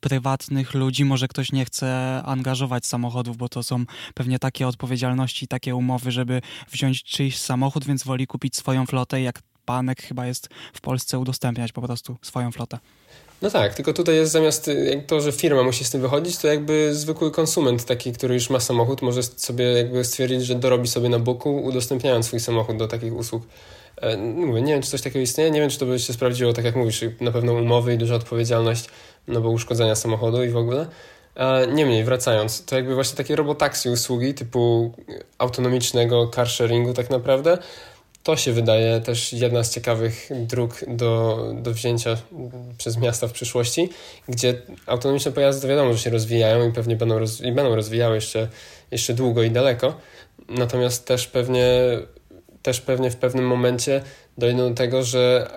[0.00, 3.84] prywatnych ludzi może ktoś nie chce angażować samochodów, bo to są
[4.14, 9.42] pewnie takie odpowiedzialności, takie umowy, żeby wziąć czyjś samochód, więc woli kupić swoją flotę, jak
[9.64, 12.78] Panek chyba jest w Polsce udostępniać po prostu swoją flotę.
[13.42, 14.70] No tak, tylko tutaj jest zamiast
[15.06, 18.60] to, że firma musi z tym wychodzić, to jakby zwykły konsument, taki, który już ma
[18.60, 23.14] samochód, może sobie jakby stwierdzić, że dorobi sobie na boku, udostępniając swój samochód do takich
[23.16, 23.42] usług.
[23.96, 26.52] E, mówię, nie wiem, czy coś takiego istnieje, nie wiem, czy to by się sprawdziło,
[26.52, 28.84] tak jak mówisz, na pewno umowy i duża odpowiedzialność,
[29.28, 30.86] no bo uszkodzenia samochodu i w ogóle.
[31.72, 34.92] Niemniej, wracając, to jakby właśnie takie robotaksy usługi typu
[35.38, 37.58] autonomicznego car sharingu tak naprawdę,
[38.26, 42.16] to się wydaje też jedna z ciekawych dróg do, do wzięcia
[42.78, 43.88] przez miasta w przyszłości,
[44.28, 48.48] gdzie autonomiczne pojazdy wiadomo, że się rozwijają i pewnie będą, roz, i będą rozwijały jeszcze,
[48.90, 49.96] jeszcze długo i daleko.
[50.48, 51.68] Natomiast też pewnie,
[52.62, 54.02] też pewnie w pewnym momencie
[54.38, 55.50] dojdą do tego, że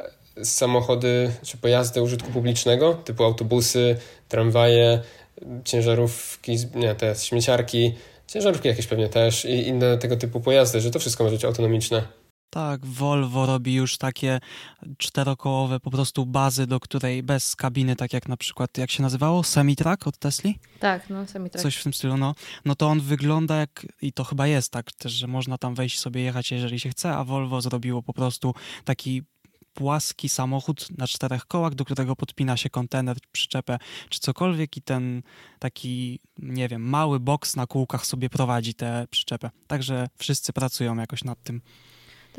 [0.43, 3.95] samochody czy pojazdy użytku publicznego, typu autobusy,
[4.27, 5.01] tramwaje,
[5.65, 7.93] ciężarówki, nie, te śmieciarki,
[8.27, 12.18] ciężarówki jakieś pewnie też i inne tego typu pojazdy, że to wszystko może być autonomiczne.
[12.49, 14.39] Tak, Volvo robi już takie
[14.97, 19.43] czterokołowe po prostu bazy, do której bez kabiny, tak jak na przykład, jak się nazywało?
[19.43, 20.59] Semi-truck od Tesli?
[20.79, 21.63] Tak, no semi-truck.
[21.63, 22.35] Coś w tym stylu, no.
[22.65, 25.99] No to on wygląda jak, i to chyba jest tak też, że można tam wejść
[25.99, 28.53] sobie jechać, jeżeli się chce, a Volvo zrobiło po prostu
[28.85, 29.23] taki
[29.73, 33.77] płaski samochód na czterech kołach, do którego podpina się kontener, przyczepę
[34.09, 35.21] czy cokolwiek i ten
[35.59, 39.49] taki, nie wiem, mały boks na kółkach sobie prowadzi tę przyczepę.
[39.67, 41.61] Także wszyscy pracują jakoś nad tym.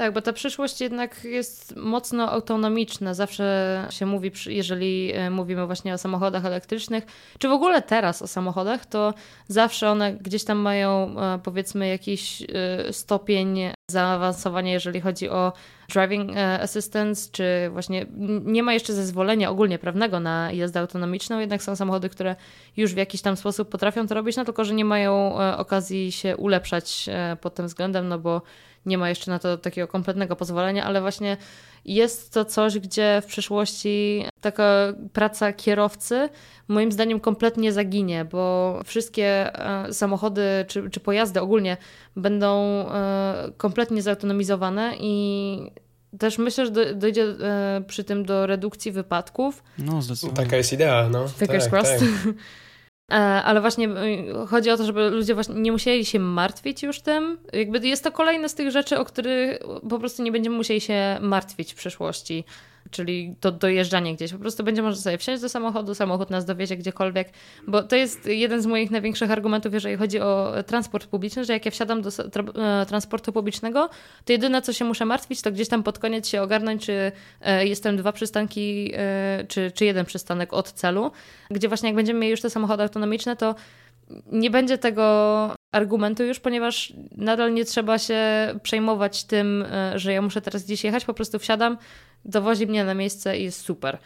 [0.00, 3.14] Tak, bo ta przyszłość jednak jest mocno autonomiczna.
[3.14, 7.06] Zawsze się mówi, jeżeli e, mówimy właśnie o samochodach elektrycznych,
[7.38, 9.14] czy w ogóle teraz o samochodach, to
[9.48, 13.58] zawsze one gdzieś tam mają e, powiedzmy jakiś e, stopień
[13.90, 15.52] zaawansowania, jeżeli chodzi o
[15.92, 18.06] driving assistance, czy właśnie
[18.44, 22.36] nie ma jeszcze zezwolenia ogólnie prawnego na jazdę autonomiczną, jednak są samochody, które
[22.76, 26.36] już w jakiś tam sposób potrafią to robić, no tylko, że nie mają okazji się
[26.36, 27.08] ulepszać
[27.40, 28.42] pod tym względem, no bo
[28.86, 31.36] nie ma jeszcze na to takiego kompletnego pozwolenia, ale właśnie
[31.84, 36.28] jest to coś, gdzie w przyszłości taka praca kierowcy
[36.68, 41.76] moim zdaniem kompletnie zaginie, bo wszystkie e, samochody czy, czy pojazdy ogólnie
[42.16, 45.72] będą e, kompletnie zautonomizowane i
[46.18, 49.62] też myślę, że dojdzie e, przy tym do redukcji wypadków.
[49.78, 50.44] No, zdecydowanie.
[50.44, 51.28] Taka jest idea, no.
[51.28, 52.00] Fingers tak, crossed.
[52.00, 52.08] Tak.
[53.10, 57.00] E, ale właśnie y, chodzi o to, żeby ludzie właśnie nie musieli się martwić już
[57.00, 57.38] tym.
[57.52, 59.58] Jakby jest to kolejne z tych rzeczy, o których
[59.90, 62.44] po prostu nie będziemy musieli się martwić w przyszłości
[62.90, 64.32] czyli to dojeżdżanie gdzieś.
[64.32, 67.28] Po prostu będzie można sobie wsiąść do samochodu, samochód nas dowiezie gdziekolwiek,
[67.66, 71.64] bo to jest jeden z moich największych argumentów, jeżeli chodzi o transport publiczny, że jak
[71.64, 72.44] ja wsiadam do tra
[72.82, 73.88] e, transportu publicznego,
[74.24, 77.66] to jedyne, co się muszę martwić, to gdzieś tam pod koniec się ogarnąć, czy e,
[77.66, 81.10] jestem dwa przystanki, e, czy, czy jeden przystanek od celu,
[81.50, 83.54] gdzie właśnie jak będziemy mieli już te samochody autonomiczne, to
[84.32, 88.20] nie będzie tego argumentu już, ponieważ nadal nie trzeba się
[88.62, 91.78] przejmować tym, że ja muszę teraz gdzieś jechać, po prostu wsiadam,
[92.24, 93.98] dowozi mnie na miejsce i jest super.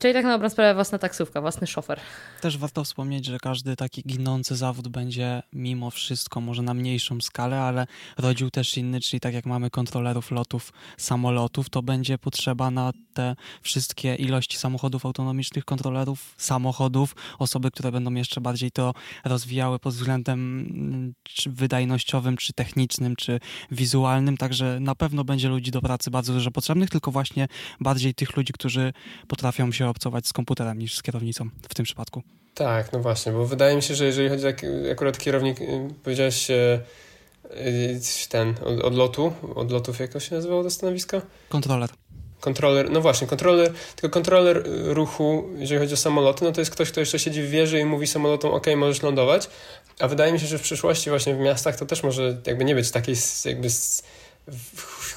[0.00, 2.00] Czyli tak na dobrą sprawę własna taksówka, własny szofer.
[2.40, 7.60] Też warto wspomnieć, że każdy taki ginący zawód będzie mimo wszystko, może na mniejszą skalę,
[7.60, 7.86] ale
[8.18, 13.36] rodził też inny, czyli tak jak mamy kontrolerów lotów samolotów, to będzie potrzeba na te
[13.62, 20.40] wszystkie ilości samochodów autonomicznych, kontrolerów samochodów, osoby, które będą jeszcze bardziej to rozwijały pod względem
[20.40, 26.32] mm, czy wydajnościowym, czy technicznym, czy wizualnym, także na pewno będzie ludzi do pracy bardzo
[26.32, 27.48] dużo potrzebnych, tylko właśnie
[27.80, 28.92] bardziej tych ludzi, którzy
[29.28, 32.22] potrafią się obcować z komputerem niż z kierownicą w tym przypadku.
[32.54, 34.50] Tak, no właśnie, bo wydaje mi się, że jeżeli chodzi o
[34.92, 36.80] akurat kierownik, y, powiedziałeś y,
[37.44, 41.22] y, ten od, odlotu, odlotów jak się nazywało to stanowisko?
[41.48, 41.90] Kontroler.
[42.40, 46.90] Kontroler, no właśnie, kontroler, tylko kontroler ruchu, jeżeli chodzi o samoloty, no to jest ktoś,
[46.90, 49.50] kto jeszcze siedzi w wieży i mówi samolotom, ok, możesz lądować,
[49.98, 52.74] a wydaje mi się, że w przyszłości właśnie w miastach to też może jakby nie
[52.74, 53.68] być takiej jakby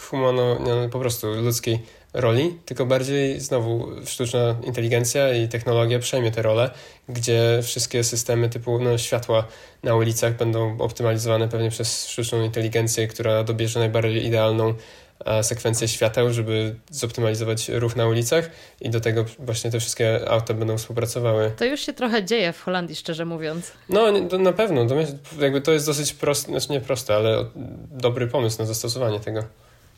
[0.10, 1.80] humano, no, po prostu ludzkiej
[2.14, 6.70] roli, tylko bardziej znowu sztuczna inteligencja i technologia przejmie tę rolę,
[7.10, 9.48] gdzie wszystkie systemy typu no, światła
[9.84, 14.74] na ulicach będą optymalizowane pewnie przez sztuczną inteligencję, która dobierze najbardziej idealną
[15.42, 18.50] sekwencję świateł, żeby zoptymalizować ruch na ulicach
[18.82, 21.52] i do tego właśnie te wszystkie auta będą współpracowały.
[21.58, 23.72] To już się trochę dzieje w Holandii, szczerze mówiąc.
[23.90, 24.86] No, na pewno.
[24.86, 24.96] To,
[25.40, 27.46] jakby to jest dosyć proste, znaczy nie proste, ale
[27.92, 29.44] dobry pomysł na zastosowanie tego.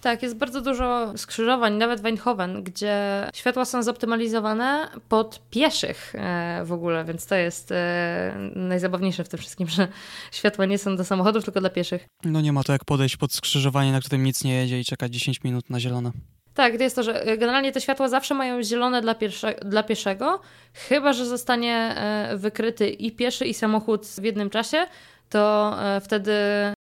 [0.05, 2.97] Tak, jest bardzo dużo skrzyżowań, nawet w Eindhoven, gdzie
[3.33, 9.39] światła są zoptymalizowane pod pieszych e, w ogóle, więc to jest e, najzabawniejsze w tym
[9.39, 9.87] wszystkim, że
[10.31, 12.07] światła nie są do samochodów, tylko dla pieszych.
[12.25, 15.13] No nie ma to jak podejść pod skrzyżowanie, na którym nic nie jedzie i czekać
[15.13, 16.11] 10 minut na zielone.
[16.53, 19.83] Tak, to jest to, że e, generalnie te światła zawsze mają zielone dla, pierwsze, dla
[19.83, 20.41] pieszego,
[20.73, 21.95] chyba że zostanie
[22.35, 24.87] wykryty i pieszy, i samochód w jednym czasie,
[25.29, 26.33] to e, wtedy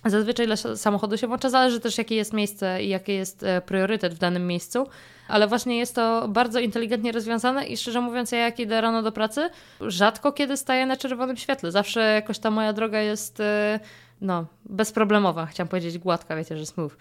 [0.06, 1.50] zazwyczaj dla samochodu się włącza.
[1.50, 4.88] Zależy też, jakie jest miejsce i jaki jest e, priorytet w danym miejscu.
[5.28, 9.12] Ale właśnie jest to bardzo inteligentnie rozwiązane i szczerze mówiąc, ja jak idę rano do
[9.12, 9.50] pracy,
[9.82, 11.72] rzadko kiedy staję na czerwonym świetle.
[11.72, 13.80] Zawsze jakoś ta moja droga jest e,
[14.22, 15.46] no, bezproblemowa.
[15.46, 16.92] Chciałam powiedzieć gładka, wiecie, że smooth.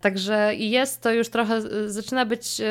[0.00, 2.64] Także jest to już trochę, zaczyna być e,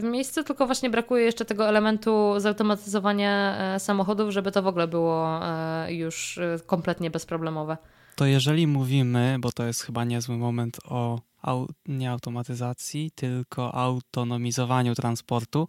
[0.00, 4.88] w miejscu, tylko właśnie brakuje jeszcze tego elementu zautomatyzowania e, samochodów, żeby to w ogóle
[4.88, 7.76] było e, już kompletnie bezproblemowe.
[8.16, 11.20] To jeżeli mówimy, bo to jest chyba niezły moment o
[11.86, 15.68] nie automatyzacji, tylko autonomizowaniu transportu,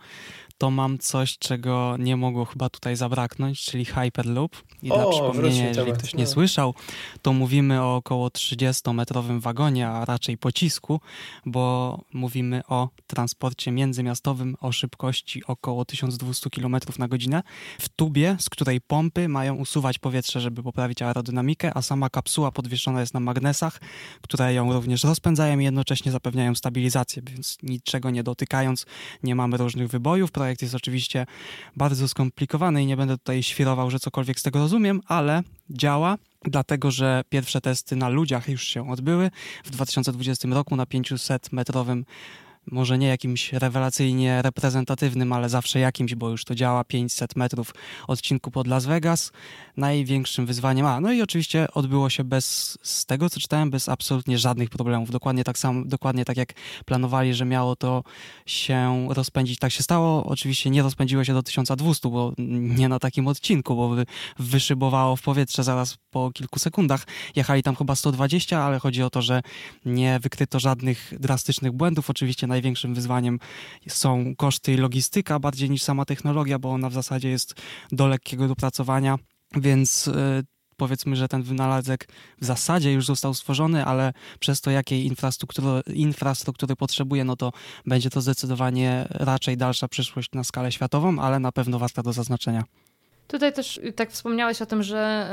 [0.60, 4.56] to mam coś, czego nie mogło chyba tutaj zabraknąć, czyli Hyperloop.
[4.84, 6.30] I o, dla przypomnienia, jeżeli ktoś nie no.
[6.30, 6.74] słyszał,
[7.22, 11.02] to mówimy o około 30-metrowym wagonie, a raczej pocisku,
[11.46, 17.44] bo mówimy o transporcie międzymiastowym o szybkości około 1200 km na godzinę
[17.80, 23.00] w tubie, z której pompy mają usuwać powietrze, żeby poprawić aerodynamikę, a sama kapsuła podwieszona
[23.00, 23.80] jest na magnesach,
[24.22, 28.86] które ją również rozpędzają i jednocześnie zapewniają stabilizację, więc niczego nie dotykając
[29.24, 30.32] nie mamy różnych wybojów.
[30.32, 31.26] Projekt jest oczywiście
[31.76, 36.92] bardzo skomplikowany i nie będę tutaj świrował, że cokolwiek z tego rozumiem, ale działa dlatego
[36.92, 39.32] że pierwsze testy na ludziach już się odbyły.
[39.64, 42.04] W 2020 roku na 500-metrowym
[42.72, 47.74] może nie jakimś rewelacyjnie reprezentatywnym, ale zawsze jakimś, bo już to działa 500 metrów
[48.08, 49.32] odcinku pod Las Vegas.
[49.78, 54.38] Największym wyzwaniem, a no i oczywiście odbyło się bez, z tego co czytałem, bez absolutnie
[54.38, 55.12] żadnych problemów.
[55.12, 56.54] Dokładnie tak samo, dokładnie tak jak
[56.86, 58.04] planowali, że miało to
[58.46, 59.60] się rozpędzić.
[59.60, 60.26] Tak się stało.
[60.26, 62.34] Oczywiście nie rozpędziło się do 1200, bo
[62.78, 63.96] nie na takim odcinku, bo
[64.40, 67.08] wyszybowało w powietrze zaraz po kilku sekundach.
[67.36, 69.42] Jechali tam chyba 120, ale chodzi o to, że
[69.86, 72.10] nie wykryto żadnych drastycznych błędów.
[72.10, 73.40] Oczywiście największym wyzwaniem
[73.88, 77.56] są koszty i logistyka bardziej niż sama technologia, bo ona w zasadzie jest
[77.92, 79.18] do lekkiego dopracowania,
[79.56, 80.44] więc e,
[80.80, 82.08] powiedzmy, że ten wynalazek
[82.42, 87.52] w zasadzie już został stworzony, ale przez to, jakiej infrastruktury, infrastruktury potrzebuje, no to
[87.86, 92.64] będzie to zdecydowanie raczej dalsza przyszłość na skalę światową, ale na pewno warta do zaznaczenia.
[93.28, 95.30] Tutaj też tak wspomniałeś o tym, że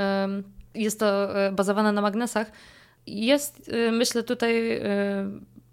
[0.75, 2.53] jest to e, bazowane na magnesach.
[3.07, 4.81] Jest, e, myślę, tutaj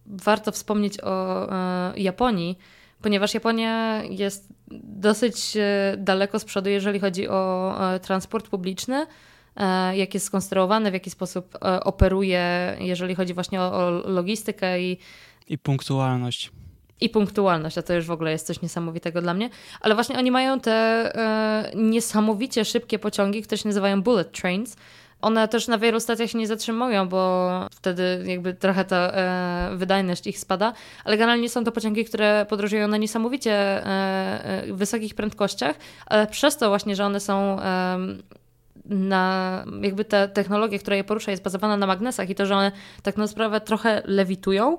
[0.06, 2.58] warto wspomnieć o e, Japonii,
[3.02, 9.08] ponieważ Japonia jest dosyć e, daleko z przodu, jeżeli chodzi o e, transport publiczny,
[9.94, 14.98] jak jest skonstruowany, w jaki sposób operuje, jeżeli chodzi właśnie o, logistykę i.
[15.48, 16.52] I punktualność.
[17.02, 19.50] I punktualność, a to już w ogóle jest coś niesamowitego dla mnie.
[19.82, 21.12] Ale właśnie oni mają te
[21.76, 24.76] niesamowicie szybkie pociągi, które się nazywają bullet trains,
[25.24, 30.28] one też na wielu stacjach się nie zatrzymują, bo wtedy jakby trochę ta e, wydajność
[30.28, 30.74] ich spada,
[31.06, 33.86] ale generalnie są to pociągi, które podróżują na niesamowicie e,
[34.46, 37.98] e, wysokich prędkościach, ale przez to właśnie, że one są e,
[38.86, 42.72] na jakby ta technologia, która je porusza, jest bazowana na magnesach i to, że one
[43.04, 44.78] tak na sprawę trochę lewitują,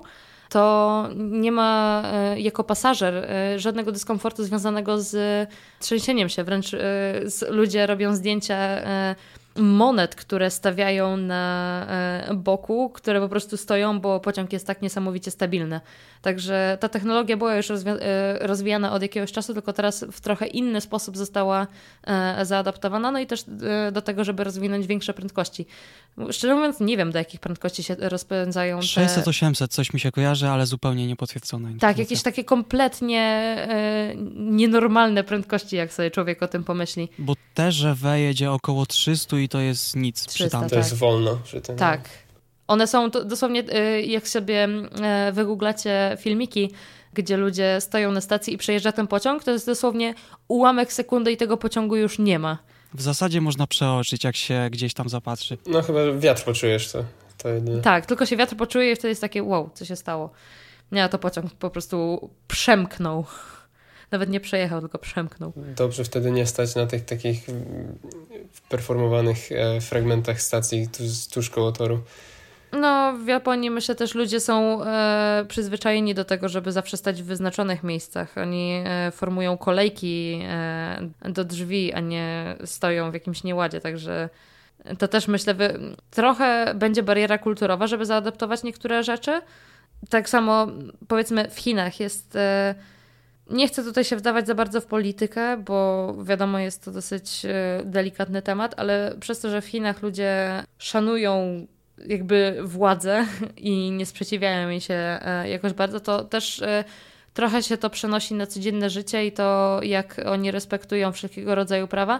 [0.49, 6.43] to nie ma e, jako pasażer e, żadnego dyskomfortu związanego z trzęsieniem się.
[6.43, 6.71] Wręcz
[7.49, 8.57] ludzie robią zdjęcia
[9.55, 15.31] monet, które stawiają na e, boku, które po prostu stoją, bo pociąg jest tak niesamowicie
[15.31, 15.81] stabilny.
[16.21, 17.75] Także ta technologia była już e,
[18.41, 21.67] rozwijana od jakiegoś czasu, tylko teraz w trochę inny sposób została
[22.03, 23.45] e, zaadaptowana, no i też
[23.91, 25.65] do tego, żeby rozwinąć większe prędkości.
[26.31, 28.85] Szczerze mówiąc, nie wiem, do jakich prędkości się rozpędzają te...
[28.85, 31.73] 600-800, coś mi się kojarzy, ale zupełnie niepotwierdzone.
[31.79, 33.55] Tak, jakieś takie kompletnie
[34.35, 37.09] nienormalne prędkości, jak sobie człowiek o tym pomyśli.
[37.19, 40.69] Bo te, że jedzie około 300 i to jest nic 300, przy tamtym.
[40.69, 40.99] To jest tak.
[40.99, 41.77] wolno przy tym.
[41.77, 42.09] Tak.
[42.67, 44.67] One są dosłownie, y, jak sobie
[45.29, 46.71] y, wygooglacie filmiki,
[47.13, 50.13] gdzie ludzie stoją na stacji i przejeżdża ten pociąg, to jest dosłownie
[50.47, 52.57] ułamek sekundy i tego pociągu już nie ma.
[52.93, 55.57] W zasadzie można przeoczyć, jak się gdzieś tam zapatrzy.
[55.67, 57.03] No chyba wiatr poczujesz to.
[57.37, 57.49] to
[57.83, 60.29] Tak, tylko się wiatr poczuje i wtedy jest takie wow, co się stało.
[60.91, 63.25] Nie, to pociąg po prostu przemknął.
[64.11, 65.53] Nawet nie przejechał, tylko przemknął.
[65.75, 67.45] Dobrze wtedy nie stać na tych takich
[68.69, 72.01] performowanych e, fragmentach stacji tuż, tuż koło toru.
[72.71, 77.25] No, w Japonii myślę też ludzie są e, przyzwyczajeni do tego, żeby zawsze stać w
[77.25, 78.37] wyznaczonych miejscach.
[78.37, 84.29] Oni e, formują kolejki e, do drzwi, a nie stoją w jakimś nieładzie, także
[84.99, 85.55] to też myślę,
[86.11, 89.41] trochę będzie bariera kulturowa, żeby zaadaptować niektóre rzeczy.
[90.09, 90.67] Tak samo
[91.07, 92.75] powiedzmy w Chinach jest e,
[93.49, 97.81] nie chcę tutaj się wdawać za bardzo w politykę, bo wiadomo, jest to dosyć e,
[97.85, 101.65] delikatny temat, ale przez to, że w Chinach ludzie szanują
[102.07, 103.25] jakby władzę
[103.57, 106.83] i nie sprzeciwiają jej się e, jakoś bardzo, to też e,
[107.33, 112.19] trochę się to przenosi na codzienne życie i to, jak oni respektują wszelkiego rodzaju prawa.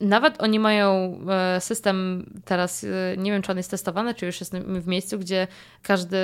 [0.00, 1.18] Nawet oni mają
[1.60, 5.46] system teraz, nie wiem czy on jest testowany, czy już jest w miejscu, gdzie
[5.82, 6.18] każdy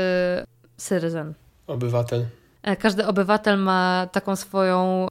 [0.88, 1.35] citizen,
[1.66, 2.26] obywatel
[2.78, 5.08] każdy obywatel ma taką swoją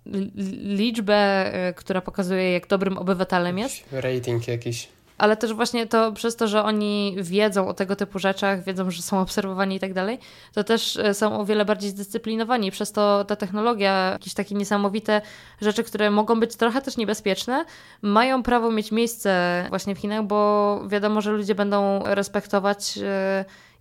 [0.62, 1.16] liczbę,
[1.54, 3.84] e, która pokazuje, jak dobrym obywatelem jest.
[3.92, 4.90] Rating jakiś.
[5.20, 9.02] Ale też właśnie to przez to, że oni wiedzą o tego typu rzeczach, wiedzą, że
[9.02, 10.20] są obserwowani i tak dalej,
[10.54, 12.72] to też e, są o wiele bardziej zdyscyplinowani.
[12.72, 15.22] Przez to ta technologia, jakieś takie niesamowite
[15.62, 17.66] rzeczy, które mogą być trochę też niebezpieczne,
[18.02, 23.00] mają prawo mieć miejsce właśnie w Chinach, bo wiadomo, że ludzie będą respektować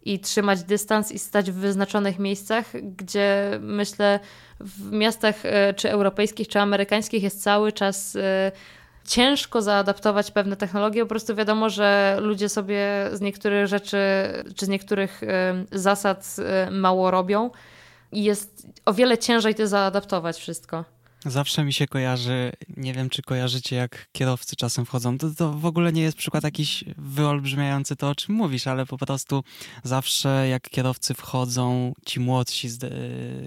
[0.02, 4.20] i trzymać dystans i stać w wyznaczonych miejscach, gdzie myślę
[4.60, 8.52] w miastach e, czy europejskich, czy amerykańskich jest cały czas e,
[9.04, 11.02] ciężko zaadaptować pewne technologie.
[11.02, 13.98] Po prostu wiadomo, że ludzie sobie z niektórych rzeczy,
[14.56, 16.36] czy z niektórych e, zasad
[16.70, 17.50] mało robią
[18.12, 20.84] i jest o wiele ciężej to zaadaptować wszystko.
[21.28, 25.18] Zawsze mi się kojarzy, nie wiem czy kojarzycie, jak kierowcy czasem wchodzą.
[25.18, 28.98] To, to w ogóle nie jest przykład jakiś wyolbrzymiający to, o czym mówisz, ale po
[28.98, 29.44] prostu
[29.84, 32.94] zawsze jak kierowcy wchodzą, ci młodsi z,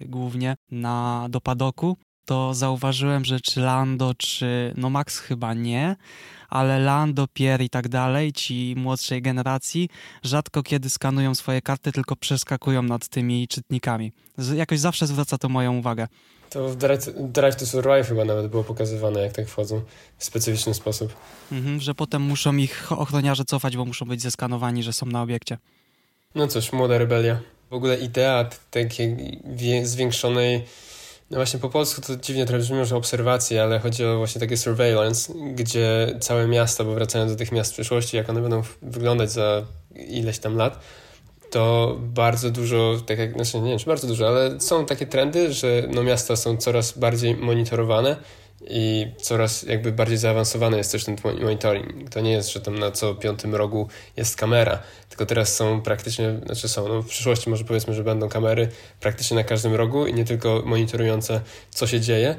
[0.09, 5.95] głównie, na, do padoku, to zauważyłem, że czy Lando, czy no Max chyba nie,
[6.49, 9.89] ale Lando, Pierre i tak dalej, ci młodszej generacji,
[10.23, 14.11] rzadko kiedy skanują swoje karty, tylko przeskakują nad tymi czytnikami.
[14.55, 16.07] Jakoś zawsze zwraca to moją uwagę.
[16.52, 19.82] To w Drive, Drive to Survive chyba nawet było pokazywane, jak tak wchodzą
[20.18, 21.14] w specyficzny sposób.
[21.52, 25.58] Mhm, że potem muszą ich ochroniarze cofać, bo muszą być zeskanowani, że są na obiekcie.
[26.36, 27.39] No cóż, młoda rebelia.
[27.70, 29.39] W ogóle idea takiej
[29.84, 30.66] zwiększonej
[31.32, 34.58] no właśnie po polsku to dziwnie trochę brzmi, że obserwacje, ale chodzi o właśnie takie
[34.58, 39.32] surveillance, gdzie całe miasta, bo wracając do tych miast w przyszłości, jak one będą wyglądać
[39.32, 40.80] za ileś tam lat,
[41.52, 45.54] to bardzo dużo, tak jak, znaczy nie wiem, czy bardzo dużo, ale są takie trendy,
[45.54, 48.16] że no miasta są coraz bardziej monitorowane
[48.70, 52.10] i coraz jakby bardziej zaawansowany jest też ten monitoring.
[52.10, 53.88] To nie jest, że tam na co piątym rogu
[54.18, 54.80] jest kamera,
[55.10, 59.36] tylko teraz są praktycznie, znaczy są, no w przyszłości może powiedzmy, że będą kamery praktycznie
[59.36, 62.36] na każdym rogu i nie tylko monitorujące, co się dzieje,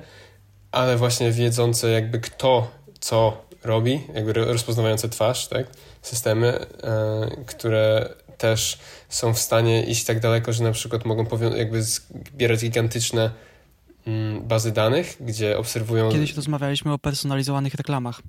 [0.70, 5.66] ale właśnie wiedzące jakby kto co robi, jakby rozpoznawające twarz, tak?
[6.02, 8.08] Systemy, e, które
[8.42, 8.78] też
[9.08, 11.26] są w stanie iść tak daleko, że na przykład mogą
[11.56, 13.30] jakby zbierać gigantyczne
[14.06, 16.12] Mm, bazy danych, gdzie obserwują.
[16.12, 18.22] Kiedyś rozmawialiśmy o personalizowanych reklamach.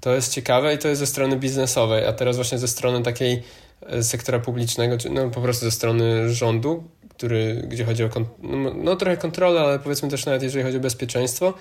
[0.00, 3.42] To jest ciekawe i to jest ze strony biznesowej, a teraz właśnie ze strony takiej
[3.82, 8.08] e, sektora publicznego, czy no po prostu ze strony rządu, który, gdzie chodzi o
[8.42, 11.54] no, no trochę kontrolę, ale powiedzmy też nawet jeżeli chodzi o bezpieczeństwo,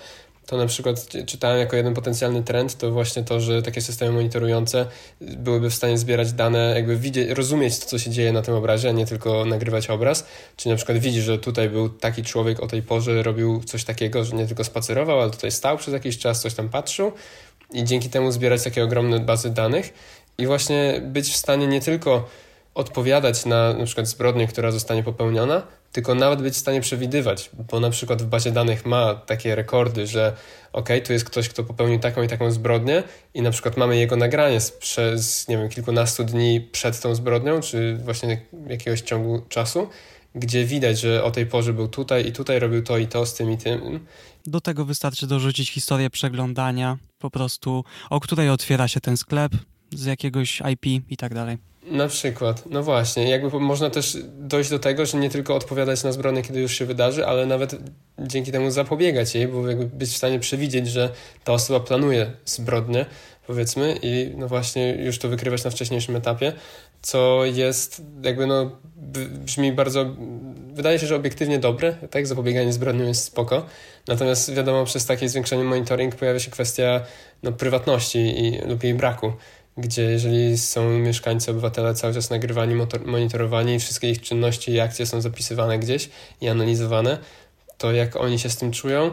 [0.49, 4.85] to na przykład czytałem jako jeden potencjalny trend, to właśnie to, że takie systemy monitorujące
[5.21, 8.89] byłyby w stanie zbierać dane, jakby widzieć, rozumieć to, co się dzieje na tym obrazie,
[8.89, 10.25] a nie tylko nagrywać obraz.
[10.55, 14.23] Czyli na przykład widzi, że tutaj był taki człowiek o tej porze, robił coś takiego,
[14.25, 17.11] że nie tylko spacerował, ale tutaj stał przez jakiś czas, coś tam patrzył
[17.73, 19.93] i dzięki temu zbierać takie ogromne bazy danych
[20.37, 22.29] i właśnie być w stanie nie tylko
[22.75, 25.61] odpowiadać na na przykład zbrodnię, która zostanie popełniona,
[25.91, 30.07] tylko nawet być w stanie przewidywać, bo na przykład w bazie danych ma takie rekordy,
[30.07, 30.35] że
[30.73, 34.15] ok, tu jest ktoś, kto popełnił taką i taką zbrodnię i na przykład mamy jego
[34.15, 39.89] nagranie przez, nie wiem, kilkunastu dni przed tą zbrodnią, czy właśnie jakiegoś ciągu czasu,
[40.35, 43.33] gdzie widać, że o tej porze był tutaj i tutaj robił to i to z
[43.33, 44.05] tym i tym.
[44.45, 49.51] Do tego wystarczy dorzucić historię przeglądania, po prostu o której otwiera się ten sklep,
[49.93, 51.57] z jakiegoś IP i tak dalej.
[51.91, 56.11] Na przykład, no właśnie, jakby można też dojść do tego, że nie tylko odpowiadać na
[56.11, 57.75] zbrodnię, kiedy już się wydarzy, ale nawet
[58.19, 61.09] dzięki temu zapobiegać jej, bo jakby być w stanie przewidzieć, że
[61.43, 63.05] ta osoba planuje zbrodnię,
[63.47, 66.53] powiedzmy, i no właśnie już to wykrywać na wcześniejszym etapie,
[67.01, 68.71] co jest jakby no
[69.45, 70.05] brzmi bardzo,
[70.73, 73.65] wydaje się, że obiektywnie dobre, tak, zapobieganie zbrodniom jest spoko,
[74.07, 77.01] natomiast wiadomo, przez takie zwiększenie monitoring pojawia się kwestia
[77.43, 79.33] no, prywatności i, lub jej braku,
[79.81, 82.75] gdzie jeżeli są mieszkańcy, obywatele cały czas nagrywani,
[83.05, 86.09] monitorowani, wszystkie ich czynności i akcje są zapisywane gdzieś
[86.41, 87.17] i analizowane,
[87.77, 89.11] to jak oni się z tym czują,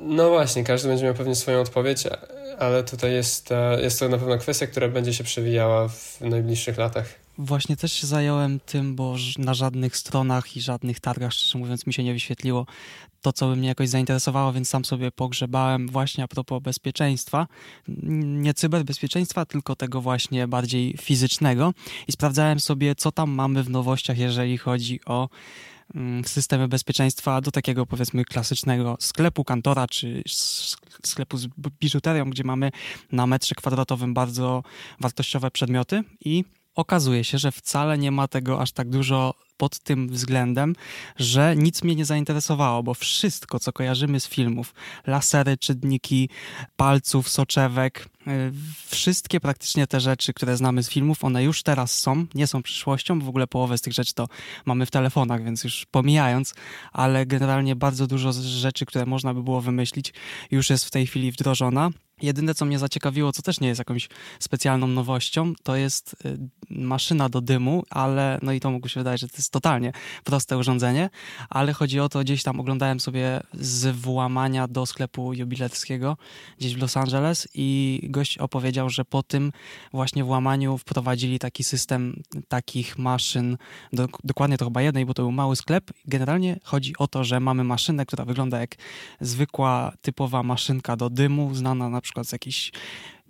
[0.00, 2.04] no właśnie, każdy będzie miał pewnie swoją odpowiedź,
[2.58, 3.48] ale tutaj jest,
[3.82, 7.14] jest to na pewno kwestia, która będzie się przewijała w najbliższych latach.
[7.38, 11.92] Właśnie też się zająłem tym, bo na żadnych stronach i żadnych targach, szczerze mówiąc, mi
[11.92, 12.66] się nie wyświetliło
[13.22, 17.46] to, co by mnie jakoś zainteresowało, więc sam sobie pogrzebałem właśnie a propos bezpieczeństwa.
[18.22, 21.74] Nie cyberbezpieczeństwa, tylko tego właśnie bardziej fizycznego
[22.08, 25.28] i sprawdzałem sobie, co tam mamy w nowościach, jeżeli chodzi o
[25.94, 30.22] mm, systemy bezpieczeństwa do takiego powiedzmy klasycznego sklepu kantora czy
[31.06, 31.46] sklepu z
[31.80, 32.70] biżuterią, gdzie mamy
[33.12, 34.62] na metrze kwadratowym bardzo
[35.00, 36.44] wartościowe przedmioty i
[36.78, 40.74] okazuje się, że wcale nie ma tego aż tak dużo pod tym względem,
[41.16, 44.74] że nic mnie nie zainteresowało, bo wszystko, co kojarzymy z filmów,
[45.06, 46.28] lasery, czynniki
[46.76, 48.52] palców, soczewek, y,
[48.86, 53.20] wszystkie praktycznie te rzeczy, które znamy z filmów, one już teraz są, nie są przyszłością,
[53.20, 54.28] w ogóle połowę z tych rzeczy to
[54.66, 56.54] mamy w telefonach, więc już pomijając,
[56.92, 60.14] ale generalnie bardzo dużo rzeczy, które można by było wymyślić,
[60.50, 61.90] już jest w tej chwili wdrożona.
[62.22, 64.08] Jedyne, co mnie zaciekawiło, co też nie jest jakąś
[64.40, 66.38] specjalną nowością, to jest y,
[66.70, 69.92] maszyna do dymu, ale no i to mógł się wydaje, że to jest totalnie
[70.24, 71.10] proste urządzenie,
[71.48, 76.16] ale chodzi o to, gdzieś tam oglądałem sobie z włamania do sklepu jubilerskiego
[76.58, 79.52] gdzieś w Los Angeles i gość opowiedział, że po tym
[79.92, 83.56] właśnie włamaniu wprowadzili taki system takich maszyn,
[83.92, 85.90] do, dokładnie to chyba jednej, bo to był mały sklep.
[86.04, 88.74] Generalnie chodzi o to, że mamy maszynę, która wygląda jak
[89.20, 92.72] zwykła, typowa maszynka do dymu, znana na przykład z jakichś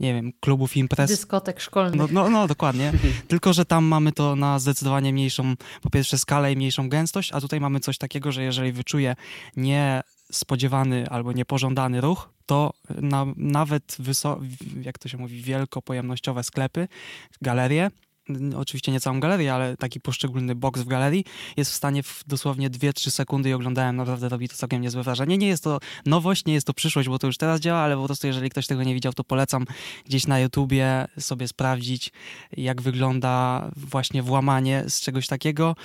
[0.00, 1.10] nie wiem, klubów imprez.
[1.10, 1.94] Dyskotek szkolnych.
[1.94, 2.92] No, no, no dokładnie.
[3.28, 7.40] Tylko, że tam mamy to na zdecydowanie mniejszą, po pierwsze skalę i mniejszą gęstość, a
[7.40, 9.16] tutaj mamy coś takiego, że jeżeli wyczuję
[9.56, 10.02] nie
[10.32, 13.96] spodziewany albo niepożądany ruch, to na, nawet
[14.82, 16.88] jak to się mówi, wielkopojemnościowe sklepy,
[17.42, 17.90] galerie
[18.56, 21.24] oczywiście nie całą galerię, ale taki poszczególny boks w galerii,
[21.56, 25.38] jest w stanie w dosłownie 2-3 sekundy i oglądałem, naprawdę robi to całkiem niezłe wrażenie.
[25.38, 28.04] Nie jest to nowość, nie jest to przyszłość, bo to już teraz działa, ale po
[28.04, 29.64] prostu jeżeli ktoś tego nie widział, to polecam
[30.04, 32.12] gdzieś na YouTubie sobie sprawdzić,
[32.56, 35.76] jak wygląda właśnie włamanie z czegoś takiego.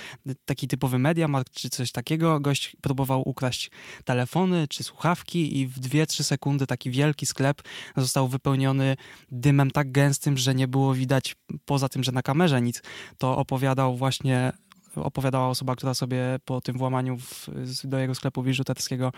[0.44, 2.40] Taki typowy Mediamarkt czy coś takiego.
[2.40, 3.70] Gość próbował ukraść
[4.04, 7.62] telefony czy słuchawki i w 2-3 sekundy taki wielki sklep
[7.96, 8.96] został wypełniony
[9.30, 12.82] dymem tak gęstym, że nie było widać poza tym, że na kamerze kamerze nic,
[13.18, 14.52] to opowiadał właśnie
[14.96, 17.48] opowiadała osoba, która sobie po tym włamaniu w,
[17.84, 19.12] do jego sklepu biżuterskiego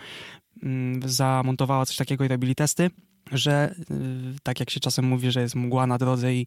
[0.63, 2.89] mm, zamontowała coś takiego i robili testy,
[3.31, 6.45] że y, tak jak się czasem mówi, że jest mgła na drodze i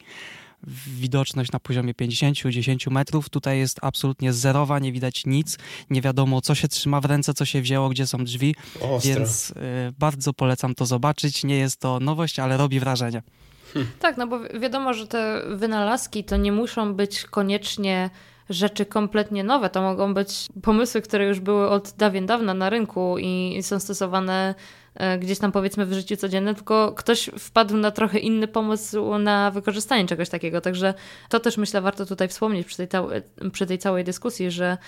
[0.87, 3.29] widoczność na poziomie 50-10 metrów.
[3.29, 5.59] Tutaj jest absolutnie zerowa, nie widać nic,
[5.91, 9.15] nie wiadomo co się trzyma w ręce, co się wzięło, gdzie są drzwi, Ostro.
[9.15, 9.55] więc y,
[9.99, 11.45] bardzo polecam to zobaczyć.
[11.45, 13.23] Nie jest to nowość, ale robi wrażenie.
[14.01, 18.11] Tak, no bo wiadomo, że te wynalazki to nie muszą być koniecznie
[18.51, 19.71] rzeczy kompletnie nowe.
[19.71, 24.55] To mogą być pomysły, które już były od dawien dawna na rynku i są stosowane
[24.95, 29.51] e, gdzieś tam powiedzmy w życiu codziennym, tylko ktoś wpadł na trochę inny pomysł na
[29.51, 30.61] wykorzystanie czegoś takiego.
[30.61, 30.95] Także
[31.29, 32.89] to też myślę warto tutaj wspomnieć przy tej,
[33.53, 34.79] przy tej całej dyskusji, że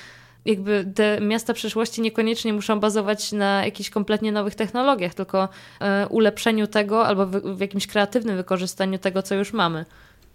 [0.44, 5.48] jakby te miasta przyszłości niekoniecznie muszą bazować na jakichś kompletnie nowych technologiach, tylko
[5.80, 9.84] e, ulepszeniu tego albo w, jakimś kreatywnym wykorzystaniu tego, co już mamy.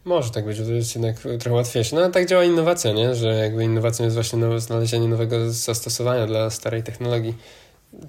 [0.05, 1.95] Może tak być, to jest jednak trochę łatwiejsze.
[1.95, 3.16] No ale tak działa innowacja, nie?
[3.16, 7.36] Że jakby innowacją jest właśnie nowe, znalezienie nowego zastosowania dla starej technologii.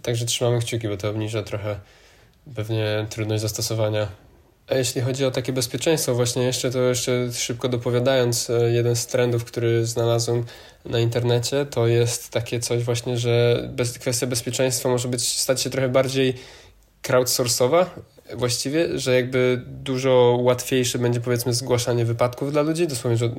[0.02, 1.80] Także trzymamy kciuki, bo to obniża trochę
[2.54, 4.08] pewnie trudność zastosowania
[4.70, 9.06] a jeśli chodzi o takie bezpieczeństwo, właśnie jeszcze to jeszcze szybko dopowiadając, e, jeden z
[9.06, 10.44] trendów, który znalazłem
[10.84, 15.70] na internecie, to jest takie coś właśnie, że bez, kwestia bezpieczeństwa może być stać się
[15.70, 16.34] trochę bardziej
[17.02, 17.94] crowdsourcowa
[18.34, 23.30] właściwie, że jakby dużo łatwiejsze będzie powiedzmy zgłaszanie wypadków dla ludzi, dosłownie, że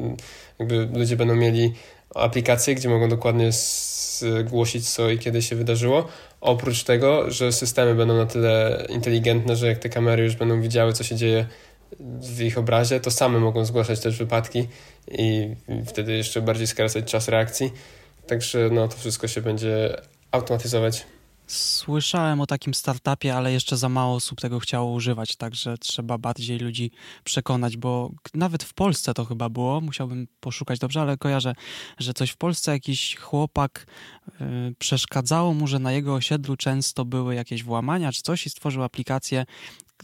[0.60, 1.74] jakby ludzie będą mieli
[2.16, 6.08] aplikacje, gdzie mogą dokładnie zgłosić co i kiedy się wydarzyło.
[6.42, 10.94] Oprócz tego, że systemy będą na tyle inteligentne, że jak te kamery już będą widziały,
[10.94, 11.46] co się dzieje
[12.00, 14.68] w ich obrazie, to same mogą zgłaszać też wypadki
[15.12, 17.72] i wtedy jeszcze bardziej skracać czas reakcji.
[18.28, 21.06] Także no, to wszystko się będzie automatyzować.
[21.50, 26.60] Słyszałem o takim startupie, ale jeszcze za mało osób tego chciało używać, także trzeba bardziej
[26.60, 26.92] ludzi
[27.24, 31.56] przekonać, bo nawet w Polsce to chyba było, musiałbym poszukać dobrze, ale kojarzę,
[31.98, 33.86] że coś w Polsce jakiś chłopak
[34.28, 34.36] y,
[34.80, 39.46] przeszkadzało mu, że na jego osiedlu często były jakieś włamania czy coś i stworzył aplikację,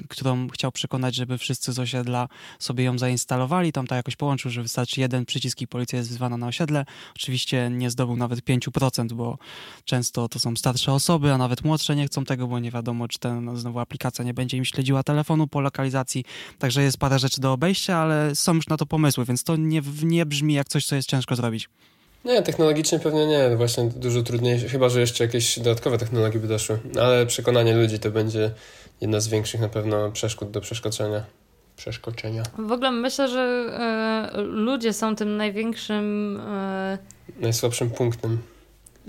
[0.10, 2.28] którą chciał przekonać, żeby wszyscy z osiedla
[2.60, 3.72] sobie ją zainstalowali.
[3.72, 6.86] Tam to jakoś połączył, że wystarczy jeden przycisk i policja jest wzwana na osiedle.
[7.16, 9.38] Oczywiście nie zdobył nawet 5%, bo
[9.86, 13.20] często to są starsze osoby, a nawet młodsze nie chcą tego, bo nie wiadomo, czy
[13.20, 16.26] ten, no, znowu aplikacja nie będzie im śledziła telefonu po lokalizacji.
[16.60, 19.82] Także jest parę rzeczy do obejścia, ale są już na to pomysły, więc to nie,
[20.04, 21.70] nie brzmi jak coś, co jest ciężko zrobić.
[22.26, 23.58] Nie, technologicznie pewnie nie.
[23.58, 26.80] Właśnie dużo trudniejsze, chyba że jeszcze jakieś dodatkowe technologie by doszły.
[27.02, 28.52] Ale przekonanie ludzi to będzie
[29.06, 31.24] jedna z większych na pewno przeszkód do przeskoczenia.
[31.78, 32.43] Przeskoczenia.
[32.58, 33.66] W ogóle myślę, że
[34.36, 36.38] y, ludzie są tym największym.
[37.30, 38.38] Y, najsłabszym punktem.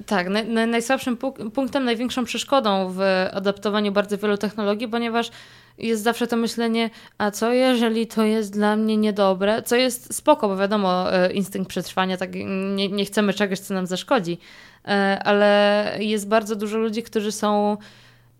[0.07, 0.29] Tak,
[0.67, 1.17] najsłabszym
[1.55, 3.01] punktem, największą przeszkodą w
[3.33, 5.31] adaptowaniu bardzo wielu technologii, ponieważ
[5.79, 10.49] jest zawsze to myślenie, a co jeżeli to jest dla mnie niedobre, co jest spoko,
[10.49, 12.35] bo wiadomo, e, instynkt przetrwania, tak
[12.75, 14.39] nie, nie chcemy czegoś, co nam zaszkodzi,
[15.25, 17.77] ale jest bardzo dużo ludzi, którzy są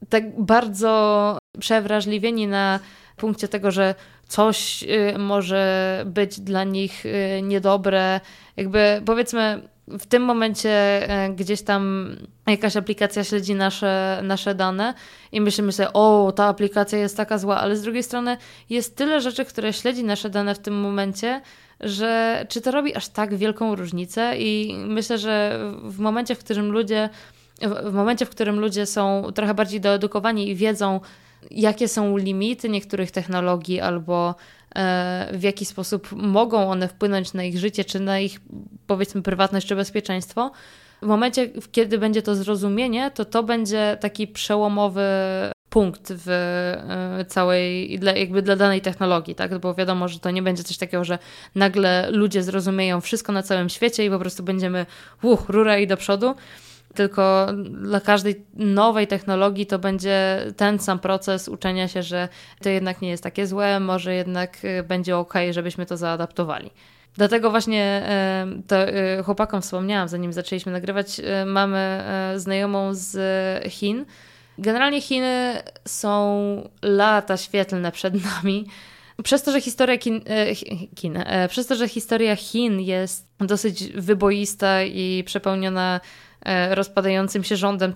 [0.09, 2.81] tak bardzo przewrażliwieni na
[3.17, 3.95] punkcie tego, że
[4.29, 8.21] coś y, może być dla nich y, niedobre.
[8.57, 12.11] Jakby powiedzmy, w tym momencie y, gdzieś tam
[12.47, 14.95] jakaś aplikacja śledzi nasze, nasze dane
[15.33, 18.37] i myślimy sobie, o, ta aplikacja jest taka zła, ale z drugiej strony
[18.71, 21.41] jest tyle rzeczy, które śledzi nasze dane w tym momencie,
[21.81, 26.73] że czy to robi aż tak wielką różnicę i myślę, że w momencie, w którym
[26.73, 27.09] ludzie
[27.85, 31.01] w momencie, w którym ludzie są trochę bardziej doedukowani i wiedzą,
[31.51, 34.35] jakie są limity niektórych technologii albo
[34.77, 38.41] e, w jaki sposób mogą one wpłynąć na ich życie, czy na ich
[38.87, 40.51] powiedzmy prywatność czy bezpieczeństwo,
[41.03, 45.03] w momencie, kiedy będzie to zrozumienie, to to będzie taki przełomowy
[45.71, 49.59] punkt w e, całej, jakby dla danej technologii, tak?
[49.59, 51.19] Bo wiadomo, że to nie będzie coś takiego, że
[51.55, 54.87] nagle ludzie zrozumieją wszystko na całym świecie i po prostu będziemy,
[55.23, 56.35] uch, rura i do przodu
[56.97, 62.29] tylko dla każdej nowej technologii to będzie ten sam proces uczenia się, że
[62.63, 66.71] to jednak nie jest takie złe, może jednak y, będzie ok, żebyśmy to zaadaptowali.
[67.15, 68.03] Dlatego właśnie
[68.59, 72.05] y, to y, chłopakom wspomniałam, zanim zaczęliśmy nagrywać, mamy
[72.37, 73.19] znajomą z
[73.73, 74.05] Chin,
[74.59, 78.67] Generalnie Chiny są lata świetlne przed nami.
[79.23, 80.55] Przez to, że historia Chin, e,
[80.97, 86.01] Chin, e, przez to, że historia Chin jest dosyć wyboista i przepełniona e,
[86.71, 87.93] rozpadającym się rządem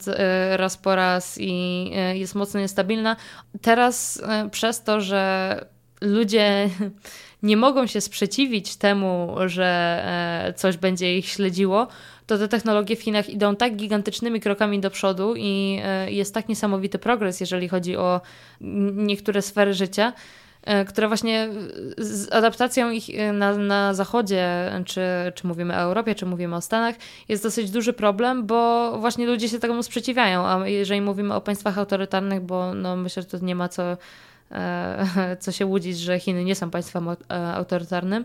[0.51, 1.85] raz po raz i
[2.15, 3.17] jest mocno niestabilna.
[3.63, 5.65] Teraz przez to, że
[6.01, 6.71] ludzie
[7.43, 11.89] nie mogą się sprzeciwić temu, że coś będzie ich śledziło,
[12.27, 16.99] to te technologie w Chinach idą tak gigantycznymi krokami do przodu i jest tak niesamowity
[16.99, 18.21] progres, jeżeli chodzi o
[18.95, 20.13] niektóre sfery życia,
[20.65, 21.49] E, które właśnie
[21.99, 25.03] z adaptacją ich e, na, na zachodzie, czy,
[25.35, 26.95] czy mówimy o Europie, czy mówimy o Stanach,
[27.29, 31.79] jest dosyć duży problem, bo właśnie ludzie się temu sprzeciwiają, a jeżeli mówimy o państwach
[31.79, 33.97] autorytarnych, bo no myślę, że tu nie ma co,
[34.51, 37.09] e, co się łudzić, że Chiny nie są państwem
[37.55, 38.25] autorytarnym,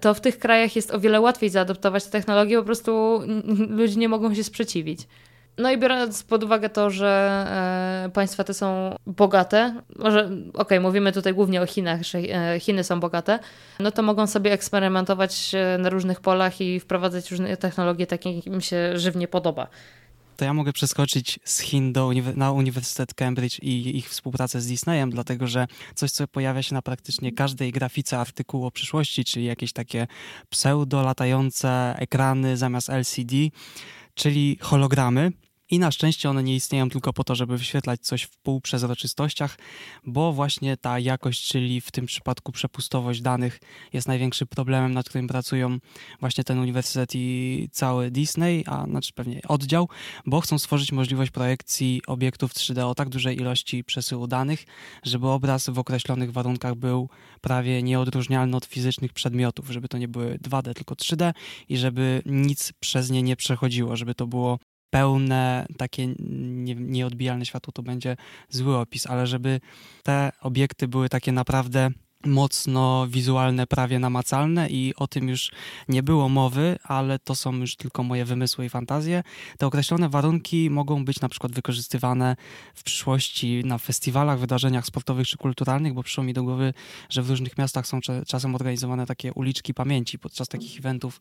[0.00, 3.22] to w tych krajach jest o wiele łatwiej zaadoptować te technologie, po prostu
[3.68, 5.00] ludzie nie mogą się sprzeciwić.
[5.58, 7.44] No i biorąc pod uwagę to, że
[8.06, 12.60] e, państwa te są bogate, może okej, okay, mówimy tutaj głównie o Chinach, że e,
[12.60, 13.38] Chiny są bogate,
[13.80, 18.46] no to mogą sobie eksperymentować e, na różnych polach i wprowadzać różne technologie takie, jak
[18.46, 19.66] im się żywnie podoba.
[20.36, 25.10] To ja mogę przeskoczyć z Chin do na Uniwersytet Cambridge i ich współpracę z Disneyem,
[25.10, 29.72] dlatego że coś, co pojawia się na praktycznie każdej grafice artykułu o przyszłości, czyli jakieś
[29.72, 30.06] takie
[30.50, 33.36] pseudo latające ekrany zamiast LCD,
[34.14, 35.32] czyli hologramy
[35.70, 39.58] i na szczęście one nie istnieją tylko po to, żeby wyświetlać coś w półprzezroczystościach,
[40.04, 43.60] bo właśnie ta jakość, czyli w tym przypadku przepustowość danych
[43.92, 45.78] jest największym problemem, nad którym pracują
[46.20, 49.88] właśnie ten uniwersytet i cały Disney, a znaczy pewnie oddział,
[50.26, 54.64] bo chcą stworzyć możliwość projekcji obiektów 3D o tak dużej ilości przesyłu danych,
[55.02, 57.08] żeby obraz w określonych warunkach był
[57.40, 61.32] prawie nieodróżnialny od fizycznych przedmiotów, żeby to nie były 2D, tylko 3D
[61.68, 64.58] i żeby nic przez nie nie przechodziło, żeby to było
[64.90, 68.16] pełne, takie nie, nieodbijalne światło, to będzie
[68.48, 69.60] zły opis, ale żeby
[70.02, 71.90] te obiekty były takie naprawdę
[72.24, 75.50] mocno wizualne, prawie namacalne i o tym już
[75.88, 79.22] nie było mowy, ale to są już tylko moje wymysły i fantazje.
[79.58, 82.36] Te określone warunki mogą być na przykład wykorzystywane
[82.74, 86.74] w przyszłości na festiwalach, wydarzeniach sportowych czy kulturalnych, bo przyszło mi do głowy,
[87.08, 90.18] że w różnych miastach są czasem organizowane takie uliczki pamięci.
[90.18, 91.20] Podczas takich eventów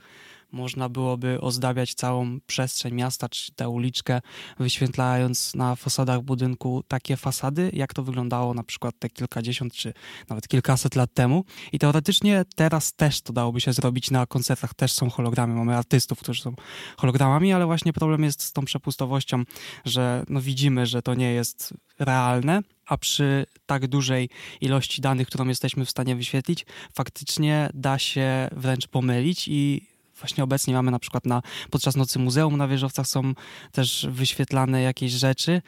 [0.51, 4.21] można byłoby ozdabiać całą przestrzeń miasta, czy tę uliczkę,
[4.59, 9.93] wyświetlając na fasadach budynku takie fasady, jak to wyglądało na przykład te kilkadziesiąt, czy
[10.29, 11.45] nawet kilkaset lat temu.
[11.71, 16.19] I teoretycznie teraz też to dałoby się zrobić, na koncertach też są hologramy, mamy artystów,
[16.19, 16.55] którzy są
[16.97, 19.43] hologramami, ale właśnie problem jest z tą przepustowością,
[19.85, 24.29] że no widzimy, że to nie jest realne, a przy tak dużej
[24.61, 29.87] ilości danych, którą jesteśmy w stanie wyświetlić, faktycznie da się wręcz pomylić i
[30.19, 33.33] właśnie obecnie mamy na przykład na, podczas Nocy Muzeum na wieżowcach są
[33.71, 35.61] też wyświetlane jakieś rzeczy.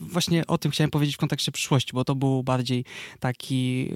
[0.00, 2.84] Właśnie o tym chciałem powiedzieć w kontekście przyszłości, bo to był bardziej
[3.20, 3.88] taki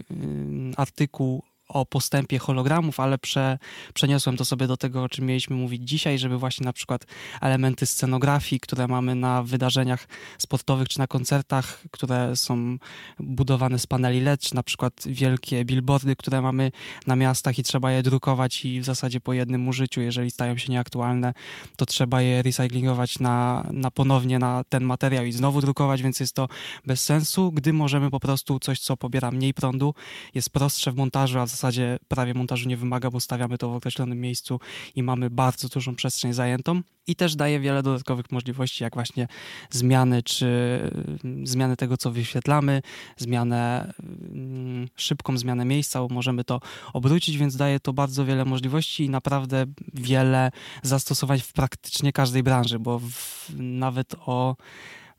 [0.77, 1.43] artykuł
[1.75, 3.59] o postępie hologramów, ale prze,
[3.95, 7.07] przeniosłem to sobie do tego, o czym mieliśmy mówić dzisiaj, żeby właśnie na przykład
[7.41, 10.09] elementy scenografii, które mamy na wydarzeniach
[10.39, 12.79] sportowych czy na koncertach, które są
[13.21, 16.73] budowane z paneli LED, czy na przykład wielkie billboardy, które mamy
[17.07, 20.73] na miastach i trzeba je drukować i w zasadzie po jednym użyciu, jeżeli stają się
[20.73, 21.35] nieaktualne,
[21.77, 26.35] to trzeba je recyklingować na, na ponownie na ten materiał i znowu drukować, więc jest
[26.35, 26.49] to
[26.87, 29.95] bez sensu, gdy możemy po prostu coś, co pobiera mniej prądu,
[30.35, 31.64] jest prostsze w montażu, a w zasadzie
[32.09, 34.61] prawie montażu nie wymaga, bo stawiamy to w określonym miejscu
[34.95, 36.83] i mamy bardzo dużą przestrzeń zajętą.
[37.07, 39.29] I też daje wiele dodatkowych możliwości, jak właśnie
[39.71, 40.47] zmiany, czy
[41.25, 42.83] mm, zmiany tego, co wyświetlamy,
[43.17, 43.93] zmianę,
[44.33, 46.61] mm, szybką zmianę miejsca, bo możemy to
[46.93, 50.51] obrócić, więc daje to bardzo wiele możliwości i naprawdę wiele
[50.83, 54.57] zastosowań w praktycznie każdej branży, bo w, nawet o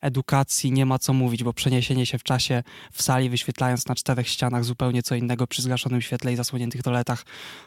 [0.05, 4.27] edukacji nie ma co mówić, bo przeniesienie się w czasie w sali, wyświetlając na czterech
[4.27, 7.25] ścianach zupełnie co innego przy zgaszonym świetle i zasłoniętych toaletach,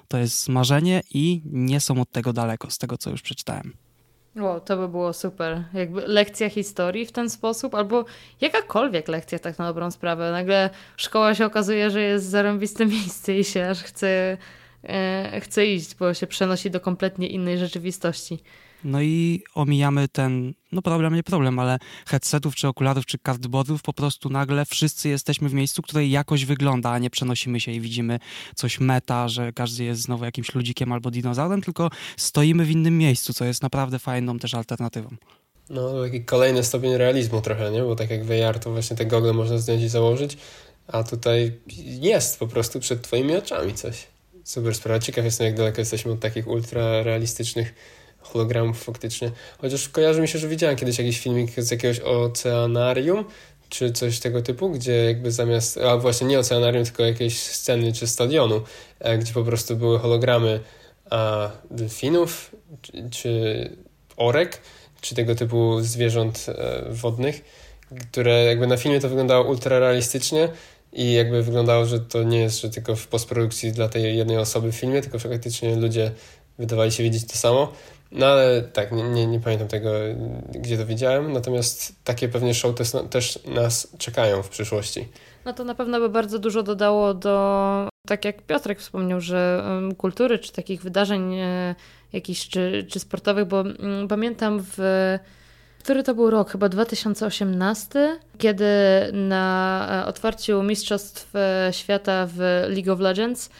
[0.09, 3.73] to jest marzenie i nie są od tego daleko, z tego co już przeczytałem.
[4.37, 5.65] Wow, to by było super.
[5.75, 8.05] Jakby lekcja historii w ten sposób, albo
[8.41, 10.33] jakakolwiek lekcja tak na dobrą sprawę.
[10.33, 14.37] Nagle szkoła się okazuje, że jest zarąbiste miejsce i się aż chce,
[14.85, 18.39] e, chce iść, bo się przenosi do kompletnie innej rzeczywistości.
[18.85, 23.93] No i omijamy ten, no problem nie problem, ale headsetów, czy okularów, czy cardboardów, po
[23.93, 28.19] prostu nagle wszyscy jesteśmy w miejscu, które jakoś wygląda, a nie przenosimy się i widzimy
[28.55, 33.33] coś meta, że każdy jest znowu jakimś ludzikiem albo dinozaurem, tylko stoimy w innym miejscu,
[33.33, 35.09] co jest naprawdę fajną też alternatywą.
[35.71, 37.83] No, taki kolejny stopień realizmu trochę, nie?
[37.83, 40.37] Bo tak jak VR, to właśnie te gogle można zdjąć i założyć,
[40.87, 41.53] a tutaj
[42.01, 44.07] jest po prostu przed twoimi oczami coś.
[44.45, 45.01] Super sprawa.
[45.01, 47.75] Ciekaw jestem, jak daleko jesteśmy od takich ultra realistycznych
[48.33, 49.31] hologramów faktycznie.
[49.59, 53.25] Chociaż kojarzy mi się, że widziałem kiedyś jakiś filmik z jakiegoś oceanarium,
[53.69, 58.07] czy coś tego typu, gdzie jakby zamiast, a właśnie nie oceanarium, tylko jakiejś sceny czy
[58.07, 58.63] stadionu,
[59.01, 60.61] e, gdzie po prostu były hologramy
[61.11, 62.51] a, delfinów,
[62.83, 63.71] czy, czy
[64.17, 64.61] orek,
[65.01, 67.45] czy tego typu zwierząt e, wodnych,
[68.11, 70.49] które jakby na filmie to wyglądało ultra realistycznie
[70.93, 74.73] i jakby wyglądało, że to nie jest, że tylko w postprodukcji dla tej jednej osoby
[74.73, 76.11] w filmie, tylko faktycznie ludzie
[76.59, 77.73] wydawali się widzieć to samo.
[78.13, 79.91] No ale tak, nie, nie, nie, pamiętam tego,
[80.51, 85.09] gdzie to widziałem, natomiast takie pewnie show też, też nas czekają w przyszłości.
[85.45, 89.65] No to na pewno by bardzo dużo dodało do, tak jak Piotrek wspomniał, że
[89.99, 91.75] kultury czy takich wydarzeń e,
[92.13, 94.79] jakichś czy, czy sportowych, bo um, pamiętam w
[95.83, 98.65] który to był rok, chyba 2018, kiedy
[99.13, 102.39] na e, otwarciu Mistrzostw e, Świata w
[102.69, 103.51] League of Legends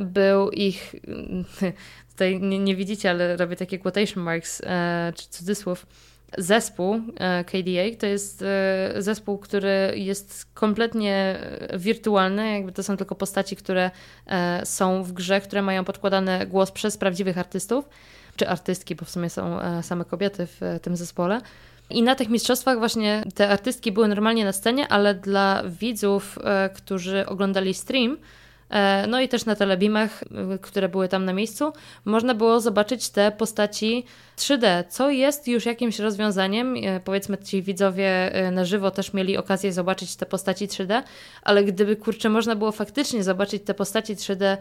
[0.00, 0.94] był ich
[2.18, 5.86] tutaj nie, nie, widzicie, ale robię takie quotation marks, e, czy cudzysłów,
[6.38, 11.38] zespół e, KDA to jest e, zespół, który jest kompletnie
[11.74, 13.90] wirtualny, jakby to są tylko postaci, które
[14.26, 17.88] e, są w grze, które mają podkładany głos przez prawdziwych artystów,
[18.36, 21.40] czy artystki, bo w sumie są same kobiety w tym zespole.
[21.90, 26.38] I na tych mistrzostwach właśnie te artystki były normalnie na scenie, ale dla widzów,
[26.74, 28.16] którzy oglądali stream,
[29.08, 31.72] no i też na telebimach, y, które były tam na miejscu,
[32.04, 34.04] można było zobaczyć te postaci
[34.36, 36.74] 3D, co jest już jakimś rozwiązaniem.
[36.76, 41.02] E, powiedzmy, ci widzowie e, na żywo też mieli okazję zobaczyć te postaci 3D,
[41.42, 44.56] ale gdyby kurczę, można było faktycznie zobaczyć te postaci 3D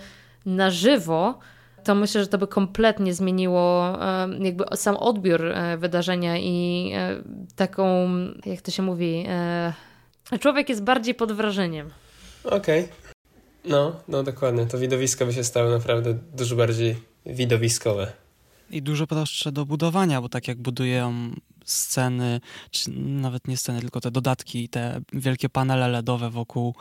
[0.46, 1.40] na żywo,
[1.84, 3.98] to myślę, że to by kompletnie zmieniło
[4.40, 5.42] jakby sam odbiór
[5.78, 6.92] wydarzenia i
[7.56, 8.10] taką,
[8.46, 9.26] jak to się mówi,
[10.40, 11.90] człowiek jest bardziej pod wrażeniem.
[12.44, 12.84] Okej.
[12.84, 13.07] Okay.
[13.68, 14.66] No, no dokładnie.
[14.66, 16.96] To widowisko by się stało naprawdę dużo bardziej
[17.26, 18.14] widowiskowe.
[18.70, 21.32] I dużo prostsze do budowania, bo tak jak budują
[21.66, 22.42] sceny,
[22.72, 26.76] czy nawet nie sceny, tylko te dodatki, te wielkie panele LEDowe wokół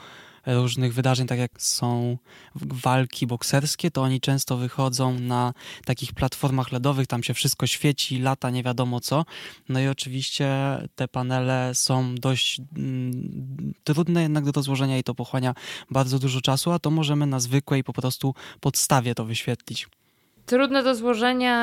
[0.46, 2.18] różnych wydarzeń, tak jak są
[2.54, 5.52] walki bokserskie, to oni często wychodzą na
[5.84, 9.24] takich platformach LEDowych, tam się wszystko świeci, lata, nie wiadomo co.
[9.68, 10.48] No i oczywiście
[10.94, 15.54] te panele są dość mm, trudne jednak do rozłożenia i to pochłania
[15.90, 19.88] bardzo dużo czasu, a to możemy na zwykłej po prostu podstawie to wyświetlić.
[20.46, 21.54] Trudne do złożenia,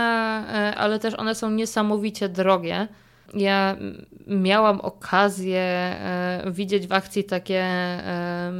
[0.49, 2.87] e, ale też one są niesamowicie drogie.
[3.33, 3.77] Ja
[4.27, 8.51] miałam okazję e, widzieć w akcji takie e,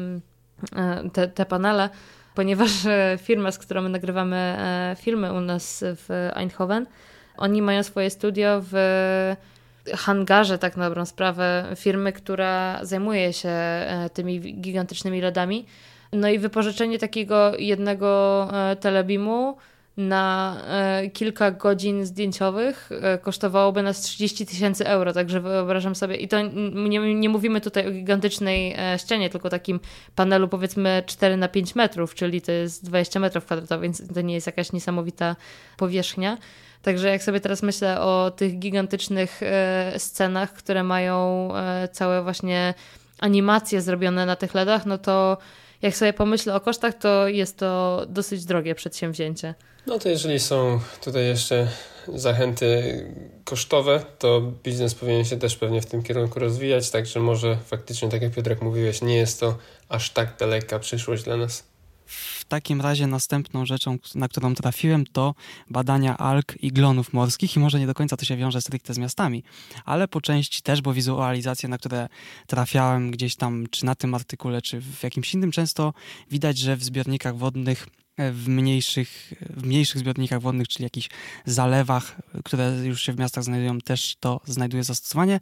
[1.13, 1.89] te, te panele,
[2.36, 2.71] ponieważ
[3.17, 6.86] firma, z którą my nagrywamy e, filmy u nas w Eindhoven,
[7.38, 8.76] oni mają swoje studio w
[9.95, 13.55] hangarze, tak na dobrą sprawę, firmy, która zajmuje się
[14.13, 15.65] tymi gigantycznymi LEDami.
[16.13, 18.47] No i wypożyczenie takiego jednego
[18.80, 19.57] telebimu
[19.98, 26.28] na e, kilka godzin zdjęciowych e, kosztowałoby nas 30 tysięcy euro, także wyobrażam sobie, i
[26.28, 26.41] to
[26.74, 29.80] nie, nie mówimy tutaj o gigantycznej e, ścianie, tylko takim
[30.16, 34.34] panelu powiedzmy 4 na 5 metrów, czyli to jest 20 metrów kwadratowych, więc to nie
[34.34, 35.36] jest jakaś niesamowita
[35.78, 36.38] powierzchnia.
[36.82, 39.41] Także jak sobie teraz myślę o tych gigantycznych
[39.98, 41.50] scenach, które mają
[41.91, 42.74] całe właśnie
[43.20, 45.38] animacje zrobione na tych LEDach, no to
[45.82, 49.54] jak sobie pomyślę o kosztach, to jest to dosyć drogie przedsięwzięcie.
[49.88, 51.68] No to jeżeli są tutaj jeszcze
[52.08, 53.00] zachęty
[53.44, 58.22] kosztowe, to biznes powinien się też pewnie w tym kierunku rozwijać, także może faktycznie, tak
[58.22, 59.58] jak Piotrek mówiłeś, nie jest to
[59.90, 61.64] aż tak daleka przyszłość dla nas.
[62.06, 65.36] W takim razie następną rzeczą, na którą trafiłem, to
[65.70, 68.98] badania alg i glonów morskich i może nie do końca to się wiąże stricte z
[68.98, 69.44] miastami,
[69.86, 72.10] ale po części też, bo wizualizacje, na które
[72.48, 75.94] trafiałem gdzieś tam, czy na tym artykule, czy w jakimś innym, często
[76.32, 81.09] widać, że w zbiornikach wodnych w mniejszych, w mniejszych zbiornikach wodnych, czyli jakichś
[81.45, 85.39] zalewach, które już się w miastach znajdują, też to znajduje zastosowanie.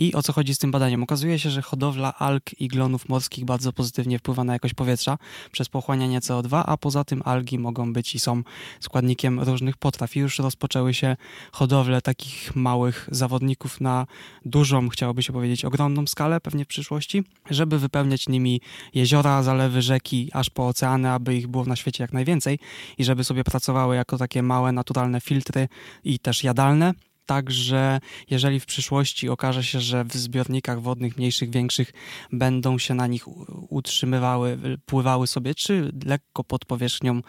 [0.00, 1.02] I o co chodzi z tym badaniem?
[1.02, 5.18] Okazuje się, że hodowla alg i glonów morskich bardzo pozytywnie wpływa na jakość powietrza
[5.52, 8.42] przez pochłanianie CO2, a poza tym algi mogą być i są
[8.80, 10.16] składnikiem różnych potraw.
[10.16, 11.16] I już rozpoczęły się
[11.52, 14.06] hodowle takich małych zawodników na
[14.44, 18.60] dużą, chciałoby się powiedzieć, ogromną skalę, pewnie w przyszłości, żeby wypełniać nimi
[18.94, 22.58] jeziora, zalewy, rzeki, aż po oceany, aby ich było na świecie jak najwięcej
[22.98, 25.68] i żeby sobie pracowały jako takie małe, naturalne filtry
[26.04, 26.94] i też jadalne.
[27.30, 28.00] Także
[28.30, 31.92] jeżeli w przyszłości okaże się, że w zbiornikach wodnych, mniejszych, większych,
[32.32, 33.24] będą się na nich
[33.72, 37.20] utrzymywały, pływały sobie, czy lekko pod powierzchnią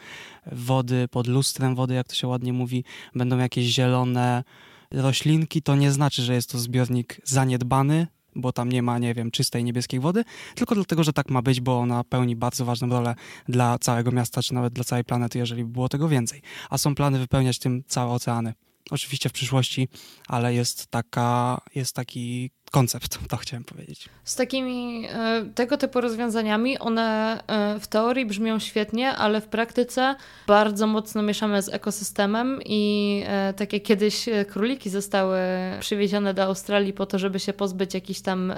[0.51, 2.83] wody, pod lustrem wody, jak to się ładnie mówi,
[3.15, 4.43] będą jakieś zielone
[4.91, 9.31] roślinki, to nie znaczy, że jest to zbiornik zaniedbany, bo tam nie ma, nie wiem,
[9.31, 10.23] czystej niebieskiej wody,
[10.55, 13.15] tylko dlatego, że tak ma być, bo ona pełni bardzo ważną rolę
[13.49, 16.41] dla całego miasta, czy nawet dla całej planety, jeżeli by było tego więcej.
[16.69, 18.53] A są plany wypełniać tym całe oceany.
[18.91, 19.87] Oczywiście w przyszłości,
[20.27, 24.09] ale jest taka, jest taki koncept, to chciałem powiedzieć.
[24.23, 30.15] Z takimi e, tego typu rozwiązaniami, one e, w teorii brzmią świetnie, ale w praktyce
[30.47, 35.39] bardzo mocno mieszamy z ekosystemem i e, tak jak kiedyś króliki zostały
[35.79, 38.53] przywiezione do Australii po to, żeby się pozbyć jakichś tam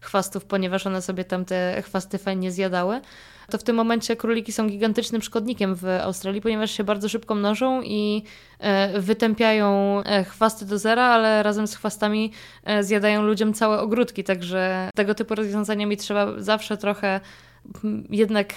[0.00, 3.00] chwastów, ponieważ one sobie tam te chwasty fajnie zjadały,
[3.50, 7.82] to w tym momencie króliki są gigantycznym szkodnikiem w Australii, ponieważ się bardzo szybko mnożą
[7.82, 8.22] i
[8.58, 12.32] e, wytępiają e, chwasty do zera, ale razem z chwastami
[12.64, 17.20] e, zjadają ludziom całe ogródki, także tego typu rozwiązaniami trzeba zawsze trochę
[18.10, 18.54] jednak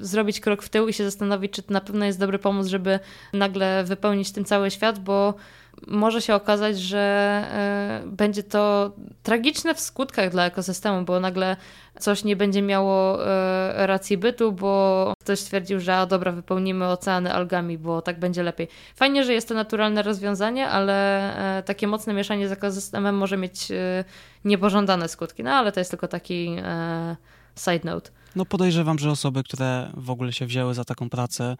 [0.00, 2.98] zrobić krok w tył i się zastanowić, czy to na pewno jest dobry pomysł, żeby
[3.32, 5.34] nagle wypełnić tym cały świat, bo
[5.86, 11.56] może się okazać, że e, będzie to tragiczne w skutkach dla ekosystemu, bo nagle
[11.98, 17.32] coś nie będzie miało e, racji bytu, bo ktoś stwierdził, że a dobra, wypełnimy oceany
[17.32, 18.68] algami, bo tak będzie lepiej.
[18.94, 23.68] Fajnie, że jest to naturalne rozwiązanie, ale e, takie mocne mieszanie z ekosystemem może mieć
[24.44, 25.42] niepożądane skutki.
[25.42, 26.56] No ale to jest tylko taki
[27.56, 28.10] side note.
[28.36, 31.56] No podejrzewam, że osoby, które w ogóle się wzięły za taką pracę,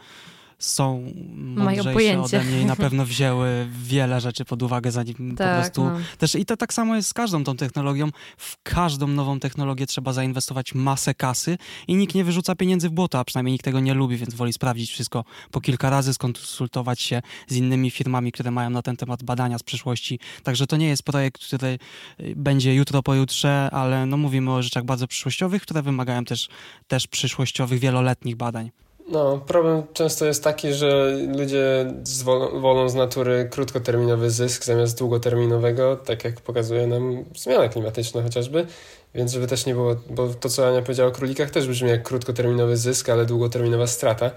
[0.58, 5.60] są mądrzejsze ode mnie i na pewno wzięły wiele rzeczy pod uwagę, zanim tak, po
[5.60, 5.84] prostu...
[5.84, 5.98] No.
[6.18, 8.10] Też I to tak samo jest z każdą tą technologią.
[8.36, 13.18] W każdą nową technologię trzeba zainwestować masę kasy i nikt nie wyrzuca pieniędzy w błoto,
[13.18, 17.22] a przynajmniej nikt tego nie lubi, więc woli sprawdzić wszystko po kilka razy, skonsultować się
[17.48, 20.18] z innymi firmami, które mają na ten temat badania z przyszłości.
[20.42, 21.78] Także to nie jest projekt, który
[22.20, 26.48] y, będzie jutro, pojutrze, ale no mówimy o rzeczach bardzo przyszłościowych, które wymagają też,
[26.86, 28.70] też przyszłościowych, wieloletnich badań.
[29.08, 31.92] No, problem często jest taki, że ludzie
[32.52, 38.66] wolą z natury krótkoterminowy zysk zamiast długoterminowego, tak jak pokazuje nam zmiana klimatyczna chociażby.
[39.14, 42.02] Więc żeby też nie było, bo to co Ania powiedziała o królikach też brzmi jak
[42.02, 44.30] krótkoterminowy zysk, ale długoterminowa strata.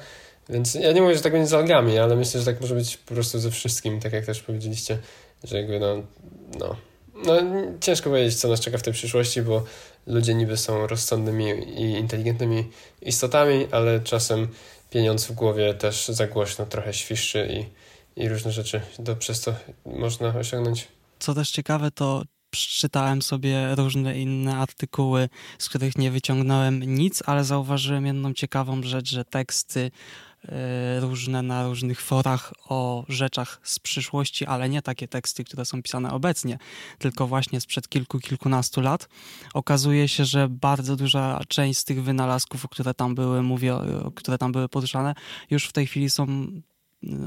[0.49, 2.97] Więc ja nie mówię, że tak będzie z algami, ale myślę, że tak może być
[2.97, 4.97] po prostu ze wszystkim, tak jak też powiedzieliście,
[5.43, 5.95] że jakby no,
[6.59, 6.75] no,
[7.25, 7.35] no
[7.79, 9.63] ciężko powiedzieć, co nas czeka w tej przyszłości, bo
[10.07, 11.49] ludzie niby są rozsądnymi
[11.81, 12.69] i inteligentnymi
[13.01, 14.47] istotami, ale czasem
[14.89, 17.67] pieniądz w głowie też za głośno trochę świszczy
[18.15, 19.53] i, i różne rzeczy do, przez to
[19.85, 20.87] można osiągnąć.
[21.19, 25.29] Co też ciekawe, to przeczytałem sobie różne inne artykuły,
[25.59, 29.91] z których nie wyciągnąłem nic, ale zauważyłem jedną ciekawą rzecz, że teksty
[30.99, 36.11] różne na różnych forach o rzeczach z przyszłości, ale nie takie teksty, które są pisane
[36.11, 36.57] obecnie,
[36.99, 39.09] tylko właśnie sprzed kilku, kilkunastu lat.
[39.53, 43.77] Okazuje się, że bardzo duża część z tych wynalazków, które tam były, mówię,
[44.15, 45.15] które tam były poruszane,
[45.49, 46.27] już w tej chwili są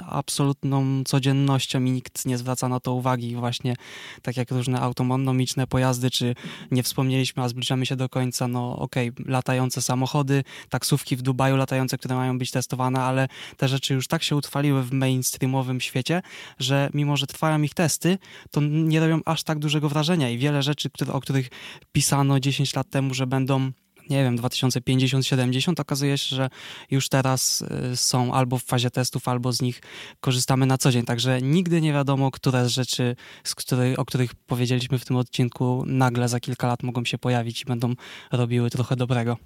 [0.09, 3.37] absolutną codziennością i nikt nie zwraca na to uwagi.
[3.37, 3.77] Właśnie
[4.23, 6.35] tak jak różne autonomiczne pojazdy, czy
[6.71, 11.57] nie wspomnieliśmy, a zbliżamy się do końca, no okej, okay, latające samochody, taksówki w Dubaju
[11.57, 16.23] latające, które mają być testowane, ale te rzeczy już tak się utrwaliły w mainstreamowym świecie,
[16.59, 18.19] że mimo, że trwają ich testy,
[18.51, 21.51] to nie robią aż tak dużego wrażenia i wiele rzeczy, które, o których
[21.93, 23.73] pisano 10 lat temu, że będą
[24.11, 26.49] nie wiem, 2050-70, okazuje się, że
[26.91, 29.81] już teraz y, są albo w fazie testów, albo z nich
[30.21, 31.05] korzystamy na co dzień.
[31.05, 35.85] Także nigdy nie wiadomo, które z rzeczy, z której, o których powiedzieliśmy w tym odcinku,
[35.87, 37.95] nagle za kilka lat mogą się pojawić i będą
[38.33, 39.37] robiły trochę dobrego.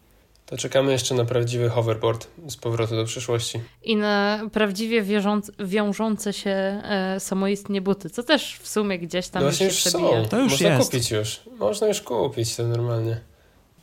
[0.46, 3.60] To czekamy jeszcze na prawdziwy hoverboard z powrotu do przyszłości.
[3.82, 9.42] I na prawdziwie wiążące, wiążące się e, samoistnie buty, co też w sumie gdzieś tam
[9.42, 10.22] no już się przebija.
[10.22, 10.28] Są.
[10.28, 10.90] To już Można jest.
[10.90, 11.40] kupić już.
[11.58, 13.20] Można już kupić to normalnie.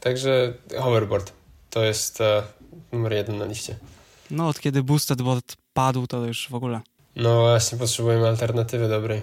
[0.05, 1.33] Także hoverboard
[1.69, 2.43] to jest e,
[2.91, 3.75] numer jeden na liście.
[4.31, 6.81] No, od kiedy boosted board padł, to już w ogóle.
[7.15, 9.21] No właśnie, potrzebujemy alternatywy dobrej.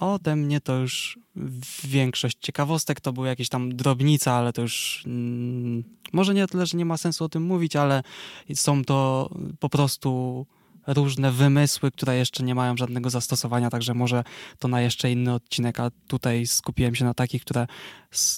[0.00, 1.18] Ode mnie to już
[1.84, 6.78] większość ciekawostek to były jakieś tam drobnice, ale to już mm, może nie tyle, że
[6.78, 8.02] nie ma sensu o tym mówić, ale
[8.54, 10.46] są to po prostu
[10.86, 14.24] różne wymysły, które jeszcze nie mają żadnego zastosowania, także może
[14.58, 17.66] to na jeszcze inny odcinek, a tutaj skupiłem się na takich, które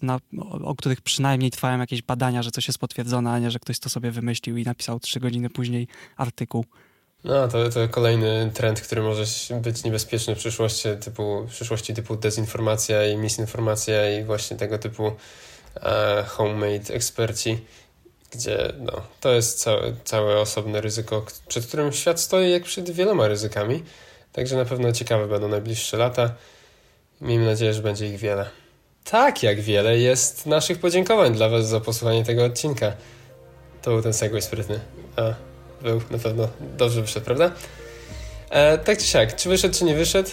[0.02, 0.18] na,
[0.62, 3.88] o, których przynajmniej trwają jakieś badania, że coś jest potwierdzone, a nie, że ktoś to
[3.88, 6.64] sobie wymyślił i napisał trzy godziny później artykuł.
[7.24, 9.24] No, to, to kolejny trend, który może
[9.62, 15.12] być niebezpieczny w przyszłości typu, w przyszłości typu dezinformacja i misinformacja i właśnie tego typu
[15.76, 17.58] e, homemade eksperci
[18.36, 23.28] gdzie no, to jest całe, całe osobne ryzyko, przed którym świat stoi jak przed wieloma
[23.28, 23.82] ryzykami.
[24.32, 26.34] Także na pewno ciekawe będą najbliższe lata.
[27.20, 28.50] Miejmy nadzieję, że będzie ich wiele.
[29.04, 32.92] Tak jak wiele jest naszych podziękowań dla Was za posłuchanie tego odcinka.
[33.82, 34.80] To był ten segway sprytny.
[35.16, 35.34] A,
[35.82, 37.50] był na pewno dobrze wyszedł, prawda?
[38.50, 40.30] E, tak czy siak, czy wyszedł, czy nie wyszedł,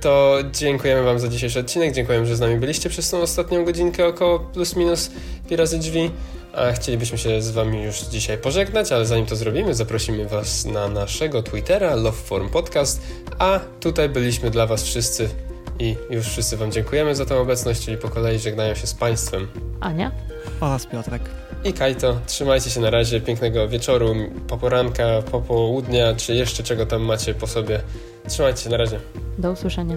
[0.00, 1.94] to dziękujemy Wam za dzisiejszy odcinek.
[1.94, 5.10] Dziękujemy, że z nami byliście przez tą ostatnią godzinkę około plus minus
[5.48, 6.10] pi razy drzwi.
[6.56, 10.88] A chcielibyśmy się z Wami już dzisiaj pożegnać, ale zanim to zrobimy, zaprosimy Was na
[10.88, 13.02] naszego Twittera Loveform Podcast,
[13.38, 15.28] a tutaj byliśmy dla Was wszyscy
[15.78, 19.48] i już wszyscy Wam dziękujemy za tę obecność, czyli po kolei żegnają się z Państwem.
[19.80, 20.10] Ania?
[20.60, 21.22] Oraz Piotrek.
[21.64, 24.14] I Kajto, trzymajcie się na razie, pięknego wieczoru,
[24.48, 27.80] poporanka, popołudnia, czy jeszcze czego tam macie po sobie.
[28.28, 29.00] Trzymajcie się na razie.
[29.38, 29.96] Do usłyszenia.